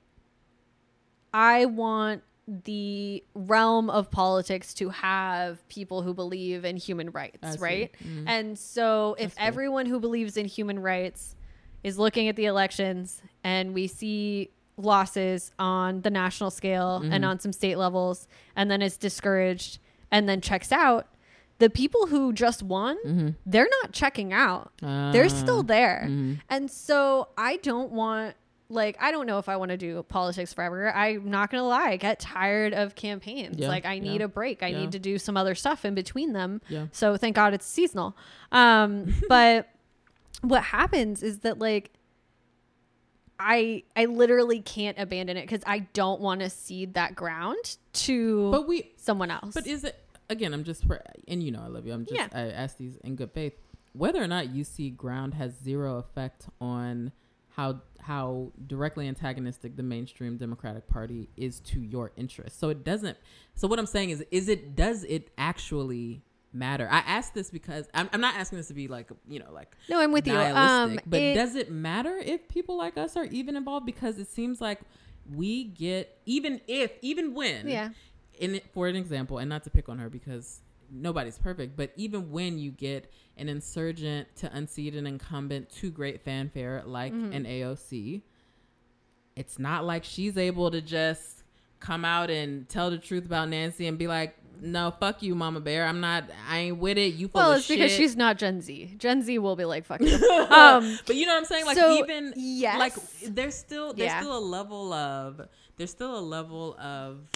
[1.34, 7.91] I want the realm of politics to have people who believe in human rights, right?
[8.03, 8.28] Mm-hmm.
[8.28, 11.36] And so, if everyone who believes in human rights
[11.84, 17.13] is looking at the elections and we see losses on the national scale mm-hmm.
[17.13, 19.80] and on some state levels and then is discouraged
[20.11, 21.07] and then checks out
[21.59, 23.30] the people who just won mm-hmm.
[23.45, 24.71] they're not checking out.
[24.82, 26.03] Uh, they're still there.
[26.05, 26.34] Mm-hmm.
[26.49, 28.36] and so i don't want
[28.69, 30.93] like i don't know if i want to do politics forever.
[30.93, 33.57] I'm not gonna lie i get tired of campaigns.
[33.59, 34.63] Yeah, like i need yeah, a break.
[34.63, 34.80] I yeah.
[34.80, 36.61] need to do some other stuff in between them.
[36.91, 38.17] So thank god it's seasonal.
[38.51, 39.69] Um, but
[40.41, 41.91] what happens is that like
[43.43, 48.49] I I literally can't abandon it because I don't want to cede that ground to
[48.51, 49.53] but we someone else.
[49.53, 50.53] But is it again?
[50.53, 50.85] I'm just
[51.27, 51.93] and you know I love you.
[51.93, 52.27] I'm just yeah.
[52.33, 53.53] I ask these in good faith.
[53.91, 57.11] Whether or not you see ground has zero effect on
[57.49, 62.59] how how directly antagonistic the mainstream Democratic Party is to your interests.
[62.59, 63.17] So it doesn't.
[63.55, 66.21] So what I'm saying is, is it does it actually
[66.53, 66.87] matter?
[66.89, 69.75] I ask this because I'm, I'm not asking this to be like you know like
[69.89, 70.37] no, I'm with you.
[70.37, 73.85] Um, but it, does it matter if people like us are even involved?
[73.85, 74.79] Because it seems like
[75.33, 77.89] we get even if even when yeah.
[78.39, 82.31] In for an example, and not to pick on her because nobody's perfect, but even
[82.31, 87.31] when you get an insurgent to unseat an incumbent to great fanfare like mm-hmm.
[87.31, 88.21] an AOC,
[89.35, 91.42] it's not like she's able to just
[91.84, 95.59] come out and tell the truth about Nancy and be like, no, fuck you, Mama
[95.59, 95.86] Bear.
[95.86, 96.23] I'm not.
[96.49, 97.15] I ain't with it.
[97.15, 98.95] You full well, it's because she's not Gen Z.
[98.97, 100.17] Gen Z will be like, fuck you.
[100.53, 101.65] Um, but you know what I'm saying?
[101.65, 102.93] Like so, even yes, like
[103.27, 104.21] there's still there's yeah.
[104.21, 105.41] still a level of
[105.77, 107.27] there's still a level of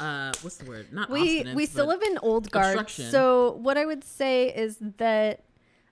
[0.00, 0.92] uh, what's the word?
[0.92, 2.88] Not we we still live in old guard.
[2.88, 5.44] So what I would say is that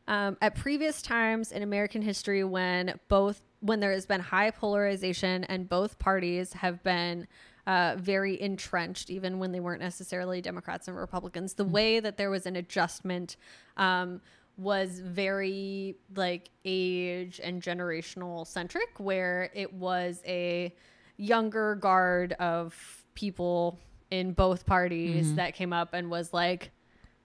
[0.07, 5.45] um, at previous times in American history, when both when there has been high polarization
[5.45, 7.27] and both parties have been
[7.67, 12.31] uh, very entrenched, even when they weren't necessarily Democrats and Republicans, the way that there
[12.31, 13.37] was an adjustment.
[13.77, 14.21] Um,
[14.57, 20.73] was very like age and generational centric where it was a
[21.17, 23.81] younger guard of people
[24.13, 26.71] in both parties that came up and was like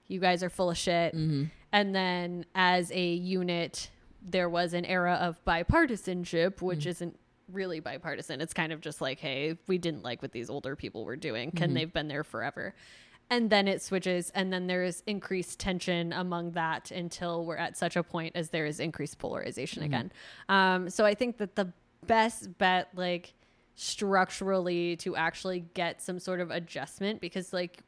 [0.08, 1.14] you guys are full of shit.
[1.72, 7.16] And then as a unit there was an era of bipartisanship which isn't
[7.52, 8.40] really bipartisan.
[8.40, 11.52] It's kind of just like hey we didn't like what these older people were doing.
[11.64, 12.74] And they've been there forever?
[13.32, 17.96] And then it switches and then there's increased tension among that until we're at such
[17.96, 20.12] a point as there is increased polarization again.
[20.48, 21.72] Um, so i think that the
[22.06, 23.34] best bet like
[23.74, 27.82] structurally to actually get some sort of adjustment because like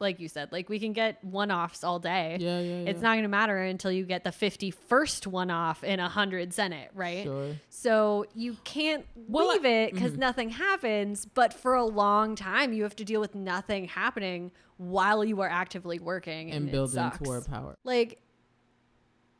[0.00, 2.90] like you said like we can get one-offs all day Yeah, yeah, yeah.
[2.90, 6.52] it's not going to matter until you get the 51st one off in a 100
[6.54, 7.54] senate right Sure.
[7.68, 10.20] so you can't Well, leave it because mm-hmm.
[10.20, 11.26] nothing happens.
[11.26, 15.48] But for a long time, you have to deal with nothing happening while you are
[15.48, 17.76] actively working and, and building toward power.
[17.84, 18.20] Like,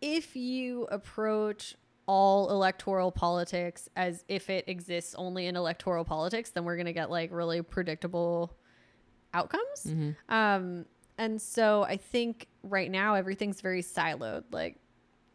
[0.01, 1.75] if you approach
[2.07, 7.11] all electoral politics as if it exists only in electoral politics, then we're gonna get
[7.11, 8.57] like really predictable
[9.35, 9.85] outcomes.
[9.87, 10.11] Mm-hmm.
[10.35, 10.85] Um,
[11.19, 14.45] and so I think right now everything's very siloed.
[14.51, 14.77] Like,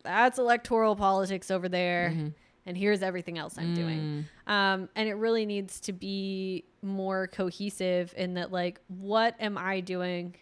[0.03, 2.27] that's electoral politics over there, Mm-hmm.
[2.65, 3.75] and here's everything else I'm Mm.
[3.75, 4.25] doing.
[4.47, 9.79] Um, and it really needs to be more cohesive in that, like, what am I
[9.81, 10.35] doing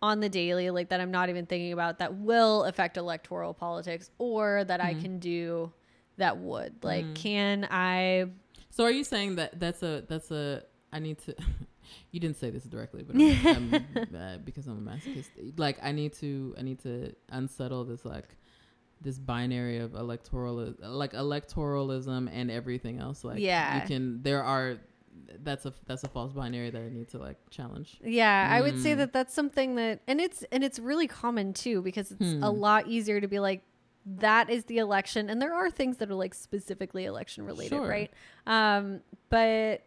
[0.00, 4.10] on the daily, like that I'm not even thinking about that will affect electoral politics,
[4.18, 5.72] or that I can do
[6.18, 6.84] that would.
[6.84, 8.26] Like, can I?
[8.70, 10.62] So are you saying that that's a that's a
[10.92, 11.34] I need to
[12.10, 15.92] you didn't say this directly, but I'm, I'm, uh, because I'm a masochist, like I
[15.92, 18.36] need to I need to unsettle this like
[19.00, 23.24] this binary of electoral like electoralism and everything else.
[23.24, 23.74] Like Yeah.
[23.76, 24.78] you can there are
[25.42, 27.98] that's a that's a false binary that I need to like challenge.
[28.04, 28.98] Yeah, I would say Mm.
[28.98, 32.42] that that's something that, and it's and it's really common too because it's Hmm.
[32.42, 33.62] a lot easier to be like,
[34.06, 37.86] that is the election, and there are things that are like specifically election related, Sure.
[37.88, 38.12] right?
[38.46, 39.82] Um, but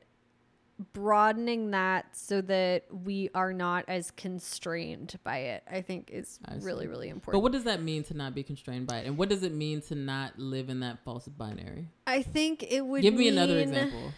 [0.94, 6.60] broadening that so that we are not as constrained by it, I think is I
[6.60, 6.66] see.
[6.66, 7.34] really important.
[7.34, 9.08] But what does that mean to not be constrained by it?
[9.08, 11.88] And what does it mean to not live in that false binary?
[12.08, 14.12] I think it would Give me another example.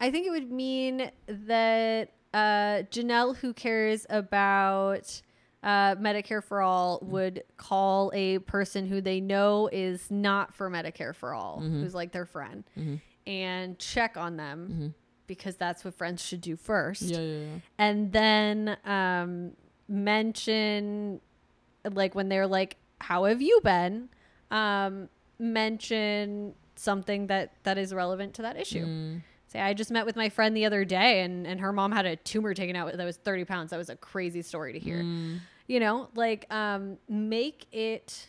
[0.00, 5.22] I think it would mean that uh, Janelle, who cares about
[5.62, 7.10] uh, Medicare for all, Mm-hmm.
[7.12, 11.82] would call a person who they know is not for Medicare for all, Mm-hmm.
[11.82, 12.64] who's like their friend,
[13.26, 14.86] and check on them Mm-hmm.
[15.26, 17.02] Because that's what friends should do first.
[17.02, 17.58] Yeah, yeah, yeah.
[17.78, 19.52] And then um,
[19.88, 21.20] mention,
[21.90, 24.08] like, when they're like, How have you been?
[24.50, 25.08] Um,
[25.38, 28.84] mention something that that is relevant to that issue.
[28.86, 29.22] Mm.
[29.48, 32.04] Say, I just met with my friend the other day and, and her mom had
[32.04, 33.70] a tumor taken out that was 30 pounds.
[33.70, 35.02] That was a crazy story to hear.
[35.02, 35.40] Mm.
[35.68, 38.28] You know, like um, make it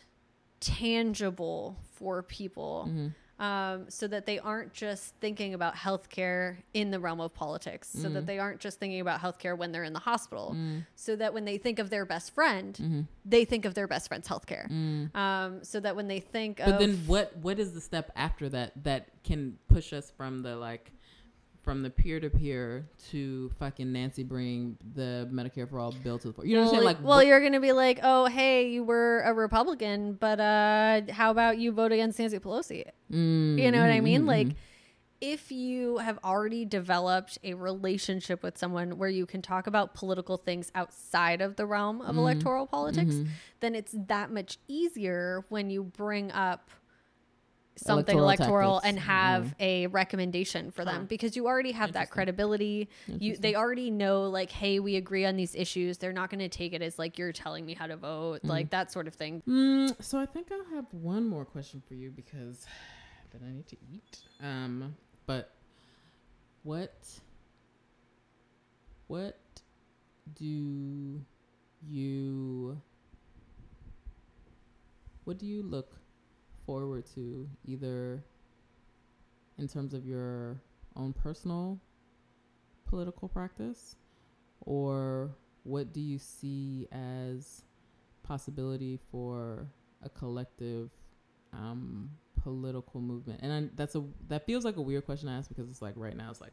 [0.60, 3.08] tangible for people Mm-hmm.
[3.38, 8.08] Um, so that they aren't just thinking about healthcare in the realm of politics, so
[8.08, 8.14] Mm.
[8.14, 10.84] that they aren't just thinking about healthcare when they're in the hospital, Mm.
[10.96, 13.00] so that when they think of their best friend, Mm-hmm.
[13.24, 14.68] they think of their best friend's healthcare.
[15.14, 16.64] Um, so that when they think Mm.
[16.64, 16.80] But of.
[16.80, 20.90] then what what is the step after that that can push us from the like
[21.68, 26.28] from the peer to peer to fucking Nancy bring the Medicare for all bill to
[26.28, 26.46] the floor?
[26.46, 26.84] You know what I'm well, saying?
[26.86, 31.02] Like well, what- you're gonna be like, oh, hey, you were a Republican, but uh,
[31.12, 32.84] how about you vote against Nancy Pelosi?
[33.12, 34.22] Mm, You know what I mean?
[34.22, 34.48] mhm, Like,
[35.20, 40.36] if you have already developed a relationship with someone where you can talk about political
[40.38, 42.08] things outside of the realm Mm-hmm.
[42.08, 43.16] of electoral politics,
[43.60, 46.70] then it's that much easier when you bring up
[47.78, 51.06] something Electoral electoral, and have a recommendation for them Huh.
[51.08, 52.88] because you already have that credibility.
[53.06, 55.98] You they already know like hey we agree on these issues.
[55.98, 58.70] They're not going to take it as like you're telling me how to vote like
[58.70, 59.42] that sort of thing.
[59.48, 62.66] Mm, so I think I'll have one more question for you because
[63.32, 64.18] then I need to eat.
[64.42, 65.52] Um, but
[66.62, 66.94] what
[69.06, 69.38] what
[70.34, 70.44] do
[71.86, 72.80] you
[75.24, 75.94] what do you look
[76.68, 78.22] forward to either
[79.56, 80.60] in terms of your
[80.96, 81.80] own personal
[82.86, 83.96] political practice
[84.60, 85.30] or
[85.62, 87.62] what do you see as
[88.22, 89.66] possibility for
[90.02, 90.90] a collective
[91.54, 92.10] um,
[92.42, 93.40] political movement?
[93.42, 95.94] And I, that's a that feels like a weird question to ask because it's like
[95.96, 96.52] right now it's like,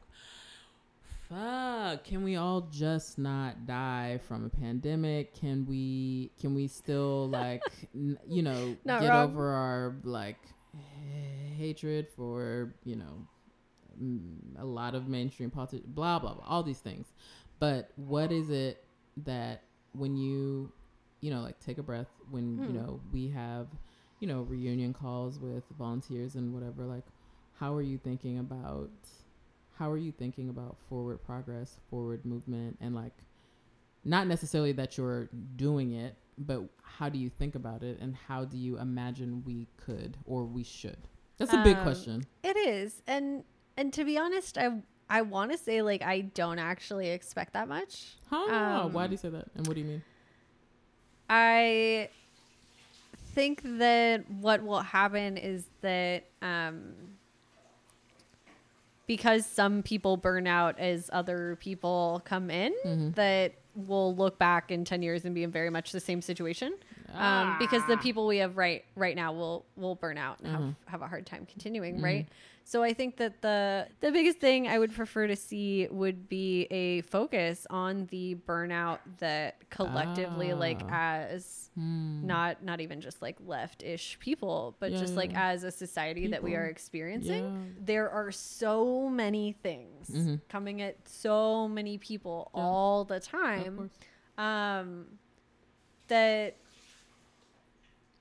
[1.29, 5.33] fuck, can we all just not die from a pandemic?
[5.33, 9.31] Can we can we still like n- you know Not get wrong.
[9.31, 10.39] over our like
[10.75, 13.27] h- hatred for you know
[14.01, 17.07] mm, a lot of mainstream politics, blah blah blah, all these things.
[17.59, 18.83] But what is it
[19.25, 19.63] that
[19.93, 20.71] when you
[21.21, 22.77] you know like take a breath when you Hmm.
[22.79, 23.67] know we have
[24.19, 27.05] you know reunion calls with volunteers and whatever like
[27.59, 28.89] how are you thinking about
[29.77, 33.13] how are you thinking about forward progress forward movement and like
[34.03, 38.45] not necessarily that you're doing it but how do you think about it and how
[38.45, 40.97] do you imagine we could or we should?
[41.37, 42.25] That's a big Um, question.
[42.43, 43.43] It is, and
[43.77, 47.67] and to be honest, I I want to say like I don't actually expect that
[47.67, 48.15] much.
[48.29, 48.87] huh?
[48.89, 50.03] Why um, do you say that and what do you mean?
[51.29, 52.09] I
[53.33, 56.93] think that what will happen is that um,
[59.07, 63.11] because some people burn out as other people come in, mm-hmm.
[63.11, 66.73] that we'll look back in 10 years and be in very much the same situation
[67.13, 68.01] um, because the Ah.
[68.01, 70.51] people we have right right now will will burn out and Mhm.
[70.51, 72.03] have, have a hard time continuing Mhm.
[72.03, 72.27] right
[72.67, 76.63] so i think that the the biggest thing i would prefer to see would be
[76.71, 81.29] a focus on the burnout that collectively like Ah.
[81.29, 82.25] as Hmm.
[82.25, 86.41] not not even just like left-ish people but Yeah, just like as a society that
[86.41, 87.83] we are experiencing yeah.
[87.85, 90.41] there are so many things Mhm.
[90.49, 92.61] coming at so many people Yeah.
[92.61, 93.91] all the time
[94.37, 95.19] um,
[96.07, 96.55] that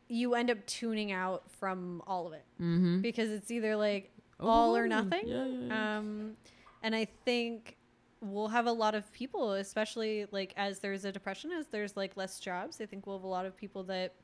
[0.08, 3.00] you end up tuning out from all of it Mm-hmm.
[3.00, 4.10] because it's either like
[4.40, 5.26] all or nothing.
[5.26, 5.98] Yeah, yeah, yeah.
[5.98, 6.36] um,
[6.82, 7.76] and I think
[8.20, 12.16] we'll have a lot of people, especially like as there's a depression, as there's like
[12.16, 12.80] less jobs.
[12.80, 14.14] I think we'll have a lot of people that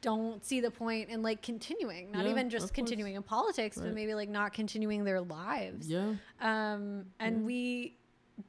[0.00, 4.14] don't see the point in like continuing, not even just continuing in politics, but maybe
[4.14, 6.14] like not continuing their lives yeah.
[6.40, 7.96] um, and we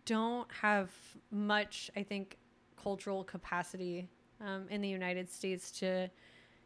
[0.06, 0.90] don't have
[1.32, 2.38] much i think
[2.82, 4.08] cultural capacity
[4.42, 6.10] um, in the united states to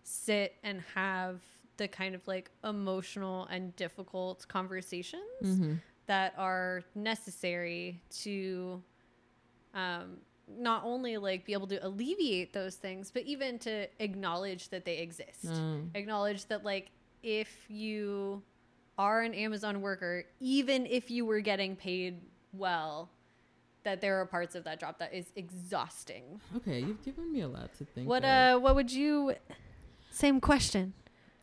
[0.04, 1.42] sit and have
[1.78, 5.74] the kind of like emotional and difficult conversations Mm-hmm.
[6.08, 8.82] that are necessary to
[9.74, 10.18] um,
[10.50, 14.98] not only like be able to alleviate those things but even to acknowledge that they
[15.00, 15.90] exist Mm.
[15.94, 16.90] acknowledge that like
[17.24, 18.42] if you
[18.98, 22.20] are an Amazon worker, even if you were getting paid
[22.54, 23.10] well,
[23.84, 26.42] that there are parts of that job that is exhausting.
[26.58, 28.08] Okay, you've given me a lot to think.
[28.08, 28.30] What of.
[28.30, 29.34] uh what would you
[30.12, 30.94] same question.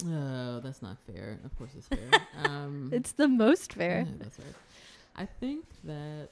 [0.06, 1.38] Oh, that's not fair.
[1.44, 2.10] Of course, it's fair.
[2.44, 4.04] um, It's the most fair.
[4.06, 4.54] yeah, that's right.
[5.16, 6.30] I think that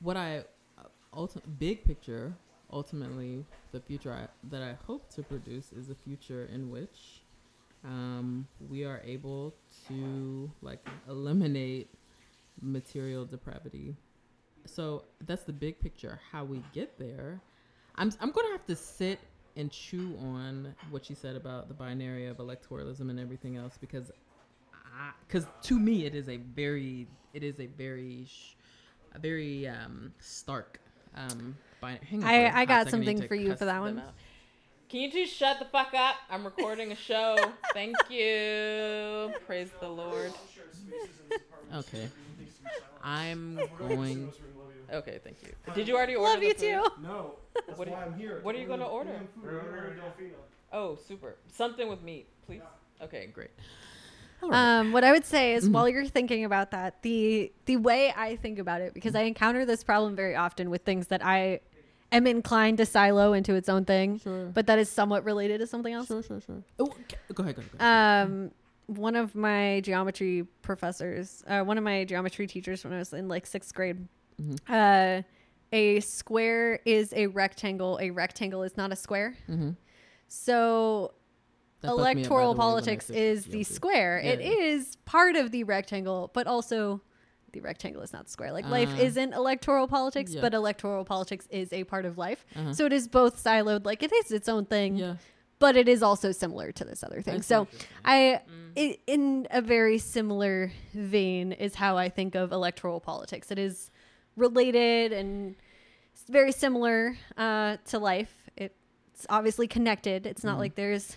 [0.00, 0.44] what I
[1.14, 2.34] ulti- big picture
[2.72, 7.22] ultimately the future I, that I hope to produce is a future in which
[7.84, 9.54] um, we are able
[9.88, 11.88] to like eliminate
[12.60, 13.94] material depravity.
[14.66, 16.18] So that's the big picture.
[16.32, 17.40] How we get there,
[17.96, 19.20] I'm I'm gonna have to sit
[19.56, 24.10] and chew on what you said about the binary of electoralism and everything else because,
[25.26, 28.26] because to me it is a very it is a very
[29.12, 30.80] a very um stark
[31.16, 31.56] um.
[31.80, 33.54] Bin- hang on I- for a I hot got second, something need to for you
[33.56, 33.98] for that one.
[33.98, 34.14] out.
[34.88, 36.16] Can you two shut the fuck up?
[36.30, 37.36] I'm recording a show.
[37.72, 39.32] Thank you.
[39.46, 40.32] Praise the Lord.
[41.74, 42.08] Okay.
[43.02, 44.32] I'm going.
[44.92, 45.52] Okay, thank you.
[45.74, 46.30] Did you already order?
[46.32, 46.60] Love the you food?
[46.60, 47.02] too.
[47.02, 47.34] No,
[47.66, 48.40] that's What are why I'm here.
[48.42, 49.18] what are you gonna order?
[49.42, 50.34] We're ordering Delfino.
[50.72, 51.36] Oh, super.
[51.52, 52.60] Something with meat, please.
[53.00, 53.50] Okay, great.
[54.42, 55.72] Um, what I would say is Mhm.
[55.74, 59.64] while you're thinking about that, the the way I think about it, because I encounter
[59.64, 61.60] this problem very often with things that I
[62.12, 64.46] am inclined to silo into its own thing, Sure.
[64.46, 66.08] but that is somewhat related to something else.
[66.08, 66.62] sure, sure, sure.
[66.78, 67.16] Oh, okay.
[67.32, 67.72] go ahead, go ahead.
[67.72, 68.26] Go ahead.
[68.26, 68.50] Um,
[68.86, 73.28] one of my geometry professors, uh, one of my geometry teachers when I was in
[73.28, 74.06] like sixth grade,
[74.40, 74.58] Mhm.
[74.68, 75.22] uh,
[75.72, 77.98] a square is a rectangle.
[78.00, 79.36] A rectangle is not a square.
[79.48, 79.70] mm-hmm.
[80.28, 81.12] So
[81.80, 84.20] That me up, electoral way, politics is the square.
[84.22, 84.50] Yeah, It yeah.
[84.66, 87.00] is part of the rectangle, but also
[87.52, 88.52] the rectangle is not the square.
[88.52, 90.40] Like life Uh, isn't electoral politics, yeah.
[90.40, 92.44] but electoral politics is a part of life.
[92.56, 92.72] Uh-huh.
[92.72, 95.16] So it is both siloed, like it is its own thing, yeah.
[95.64, 97.40] But it is also similar to this other thing.
[97.40, 97.90] So what you're saying.
[98.04, 98.72] I, Mm.
[98.76, 103.50] i in a very similar vein, is how I think of electoral politics.
[103.50, 103.90] It is
[104.36, 105.54] related and
[106.28, 108.32] very similar uh, to life.
[108.56, 110.26] It's obviously connected.
[110.26, 110.64] It's not Mhm.
[110.64, 111.16] like there's,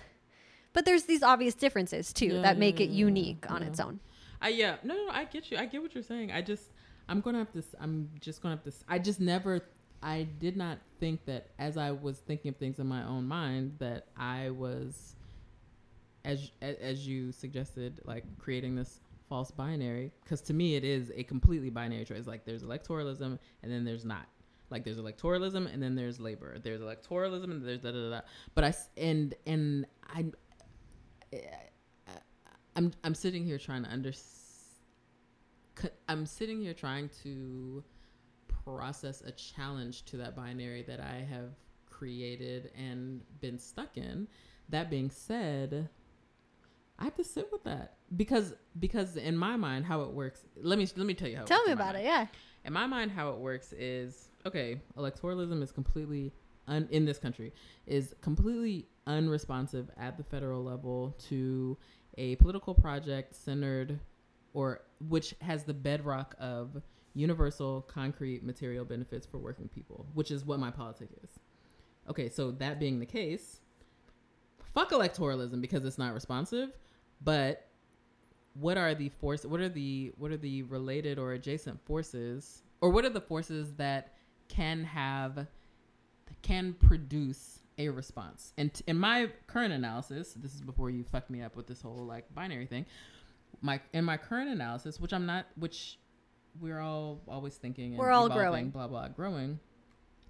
[0.75, 3.79] but there's these obvious differences too Yeah, that make yeah, it yeah, unique on its
[3.85, 3.99] own.
[4.39, 6.65] I yeah no, no no I get you I get what you're saying I just
[7.09, 7.95] I'm gonna have to I'm
[8.27, 9.53] just gonna have to I just never
[10.01, 13.75] I did not think that as I was thinking of things in my own mind
[13.79, 15.15] that I was
[16.25, 21.23] as as you suggested like creating this false binary because to me it is a
[21.23, 22.27] completely binary choice.
[22.27, 24.27] Like there's electoralism and then there's not.
[24.69, 26.57] Like there's electoralism and then there's labor.
[26.61, 28.21] There's electoralism and there's da da da.
[28.53, 30.25] But I and and I,
[32.75, 34.11] I'm I'm sitting here trying to under.
[36.09, 37.83] I'm sitting here trying to
[38.75, 41.51] process a challenge to that binary that I have
[41.89, 44.27] created and been stuck in.
[44.69, 45.89] That being said,
[46.99, 50.41] I have to sit with that because because in my mind how it works.
[50.61, 51.43] Let me let me tell you how.
[51.43, 52.05] it Tell me about mind.
[52.05, 52.09] it.
[52.09, 52.27] Yeah.
[52.65, 54.81] In my mind, how it works is okay.
[54.97, 56.33] Electoralism is completely
[56.67, 57.53] un, in this country
[57.85, 61.77] is completely unresponsive at the federal level to
[62.17, 63.99] a political project centered
[64.53, 66.81] or which has the bedrock of
[67.17, 71.39] universal concrete material benefits for working people, which is what my politic is.
[72.09, 73.59] Okay, so that being the case,
[74.73, 76.71] fuck electoralism because it's not responsive,
[77.21, 77.67] but
[78.59, 82.89] what are the force what are the what are the related or adjacent forces or
[82.89, 84.15] what are the forces that
[84.47, 85.45] can have
[86.41, 91.29] can produce a response and t- in my current analysis this is before you fuck
[91.29, 92.85] me up with this whole like binary thing
[93.61, 95.99] my in my current analysis which i'm not which
[96.59, 98.69] we're all always thinking and We're all evolving, growing.
[98.69, 99.59] blah blah growing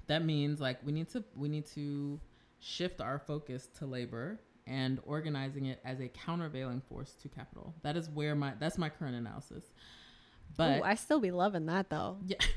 [0.07, 2.19] that means like we need to we need to
[2.59, 7.95] shift our focus to labor and organizing it as a countervailing force to capital that
[7.95, 9.63] is where my that's my current analysis
[10.55, 12.17] but Ooh, I still be loving that though.
[12.25, 12.37] yeah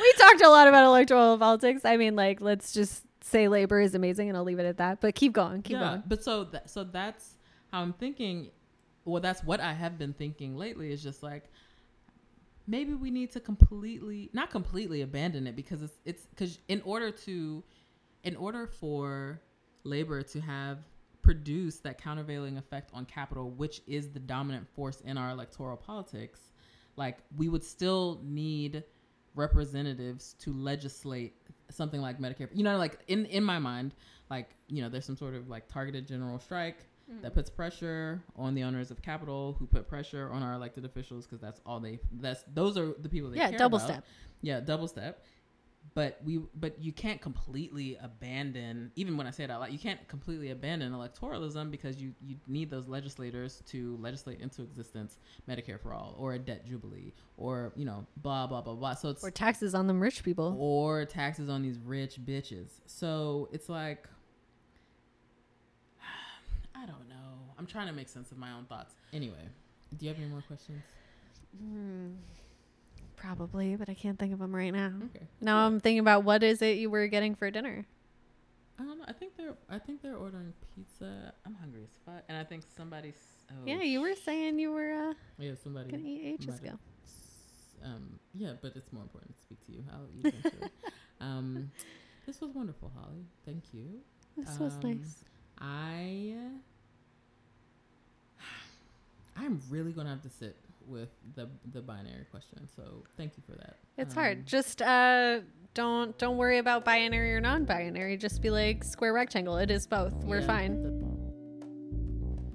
[0.00, 1.84] We talked a lot about electoral politics.
[1.84, 5.00] I mean, like, let's just say labor is amazing, and I'll leave it at that.
[5.00, 6.02] But keep going, keep yeah, going.
[6.06, 7.34] but so that so that's
[7.72, 8.50] how I'm thinking.
[9.08, 10.92] Well, that's what I have been thinking lately.
[10.92, 11.44] Is just like
[12.66, 17.10] maybe we need to completely, not completely abandon it because it's it's because in order
[17.10, 17.64] to,
[18.24, 19.40] in order for
[19.84, 20.78] labor to have
[21.22, 26.52] produced that countervailing effect on capital, which is the dominant force in our electoral politics,
[26.96, 28.84] like we would still need
[29.34, 31.34] representatives to legislate
[31.70, 32.48] something like Medicare.
[32.52, 33.94] You know, like in in my mind,
[34.30, 37.22] like you know, there's some sort of like targeted general strike Mm.
[37.22, 41.24] that puts pressure on the owners of capital, who put pressure on our elected officials
[41.26, 41.98] because that's all they.
[42.12, 43.88] That's those are the people they Yeah, double about.
[43.88, 44.04] step.
[44.42, 45.24] Yeah, double step.
[45.94, 48.92] But we, but you can't completely abandon.
[48.94, 52.36] Even when I say it out loud, you can't completely abandon electoralism because you you
[52.46, 55.16] need those legislators to legislate into existence
[55.48, 58.92] Medicare for all or a debt jubilee or you know blah blah blah blah.
[58.94, 60.54] So it's Or taxes on them rich people.
[60.60, 62.68] or taxes on these rich bitches.
[62.84, 64.06] So it's like
[66.74, 67.47] I don't know.
[67.58, 68.94] I'm trying to make sense of my own thoughts.
[69.12, 69.48] Anyway,
[69.96, 70.82] do you have any more questions?
[71.60, 72.10] Hmm.
[73.16, 74.92] Probably, but I can't think of them right now.
[75.14, 75.26] Okay.
[75.40, 77.84] Now I'm thinking about what is it you were getting for dinner?
[78.78, 79.04] I don't know.
[79.08, 81.32] I think they're I think they're ordering pizza.
[81.44, 83.16] I'm hungry as fuck, and I think somebody's.
[83.50, 85.90] Oh, yeah, you were saying you were uh, yeah somebody.
[85.90, 86.78] gonna eat ages ago.
[87.84, 89.84] Um, yeah, but it's more important to speak to you.
[89.92, 90.70] I'll eat eventually.
[91.20, 91.70] um,
[92.26, 93.24] this was wonderful, Holly.
[93.44, 94.00] Thank you.
[94.36, 95.24] This was Um, nice.
[95.58, 96.34] I
[99.38, 102.66] I'm really gonna have to sit with the the binary question.
[102.74, 102.82] So
[103.16, 103.76] thank you for that.
[103.96, 104.46] It's Um, hard.
[104.46, 105.40] Just uh,
[105.74, 108.16] don't don't worry about binary or non-binary.
[108.16, 109.56] Just be like square rectangle.
[109.58, 110.14] It is both.
[110.24, 110.46] We're Yeah.
[110.46, 111.04] fine.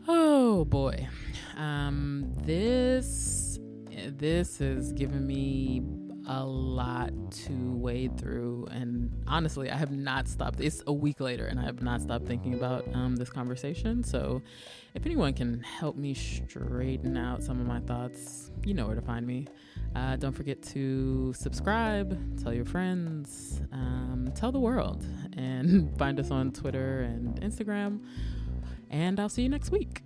[0.07, 1.07] Oh boy,
[1.55, 3.59] um, this
[4.07, 5.81] this is giving me
[6.27, 10.59] a lot to wade through, and honestly, I have not stopped.
[10.61, 14.03] It's a week later, and I have not stopped thinking about um, this conversation.
[14.03, 14.41] So,
[14.93, 19.01] if anyone can help me straighten out some of my thoughts, you know where to
[19.01, 19.47] find me.
[19.95, 25.05] Uh, don't forget to subscribe, tell your friends, um, tell the world,
[25.35, 27.99] and find us on Twitter and Instagram.
[28.89, 30.03] And I'll see you next week.